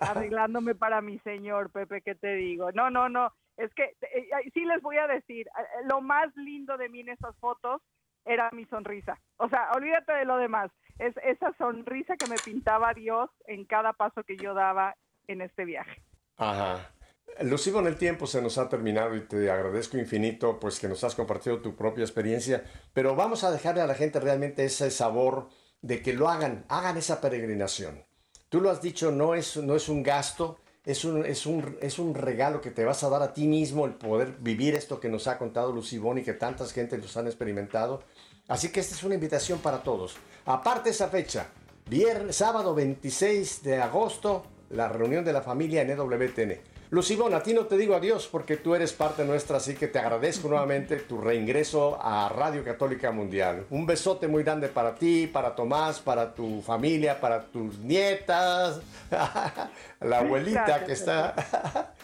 [0.00, 2.70] Arreglándome para mi señor, Pepe, ¿qué te digo?
[2.72, 3.32] No, no, no.
[3.56, 7.10] Es que eh, sí les voy a decir, eh, lo más lindo de mí en
[7.10, 7.80] esas fotos
[8.24, 9.18] era mi sonrisa.
[9.36, 10.70] O sea, olvídate de lo demás.
[10.98, 14.94] Es esa sonrisa que me pintaba Dios en cada paso que yo daba
[15.28, 16.02] en este viaje.
[16.36, 16.92] Ajá.
[17.40, 21.02] Lucido, en el tiempo se nos ha terminado y te agradezco infinito pues que nos
[21.02, 25.48] has compartido tu propia experiencia, pero vamos a dejarle a la gente realmente ese sabor
[25.80, 28.04] de que lo hagan, hagan esa peregrinación.
[28.48, 31.98] Tú lo has dicho, no es, no es un gasto, es un, es, un, es
[31.98, 35.08] un regalo que te vas a dar a ti mismo el poder vivir esto que
[35.08, 38.02] nos ha contado Lucibón y que tantas gente los han experimentado.
[38.48, 40.16] Así que esta es una invitación para todos.
[40.44, 41.48] Aparte esa fecha,
[41.88, 46.72] viernes, sábado 26 de agosto, la reunión de la familia en EWTN.
[46.90, 49.98] Lucibón, a ti no te digo adiós porque tú eres parte nuestra, así que te
[49.98, 53.64] agradezco nuevamente tu reingreso a Radio Católica Mundial.
[53.70, 58.80] Un besote muy grande para ti, para Tomás, para tu familia, para tus nietas,
[60.00, 61.34] la abuelita que está...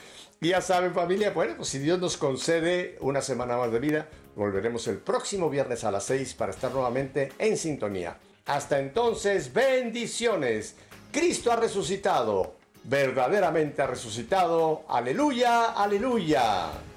[0.40, 4.06] Ya saben familia, bueno, pues si Dios nos concede una semana más de vida,
[4.36, 8.18] volveremos el próximo viernes a las 6 para estar nuevamente en sintonía.
[8.46, 10.76] Hasta entonces, bendiciones.
[11.10, 12.54] Cristo ha resucitado,
[12.84, 14.84] verdaderamente ha resucitado.
[14.88, 16.87] Aleluya, aleluya.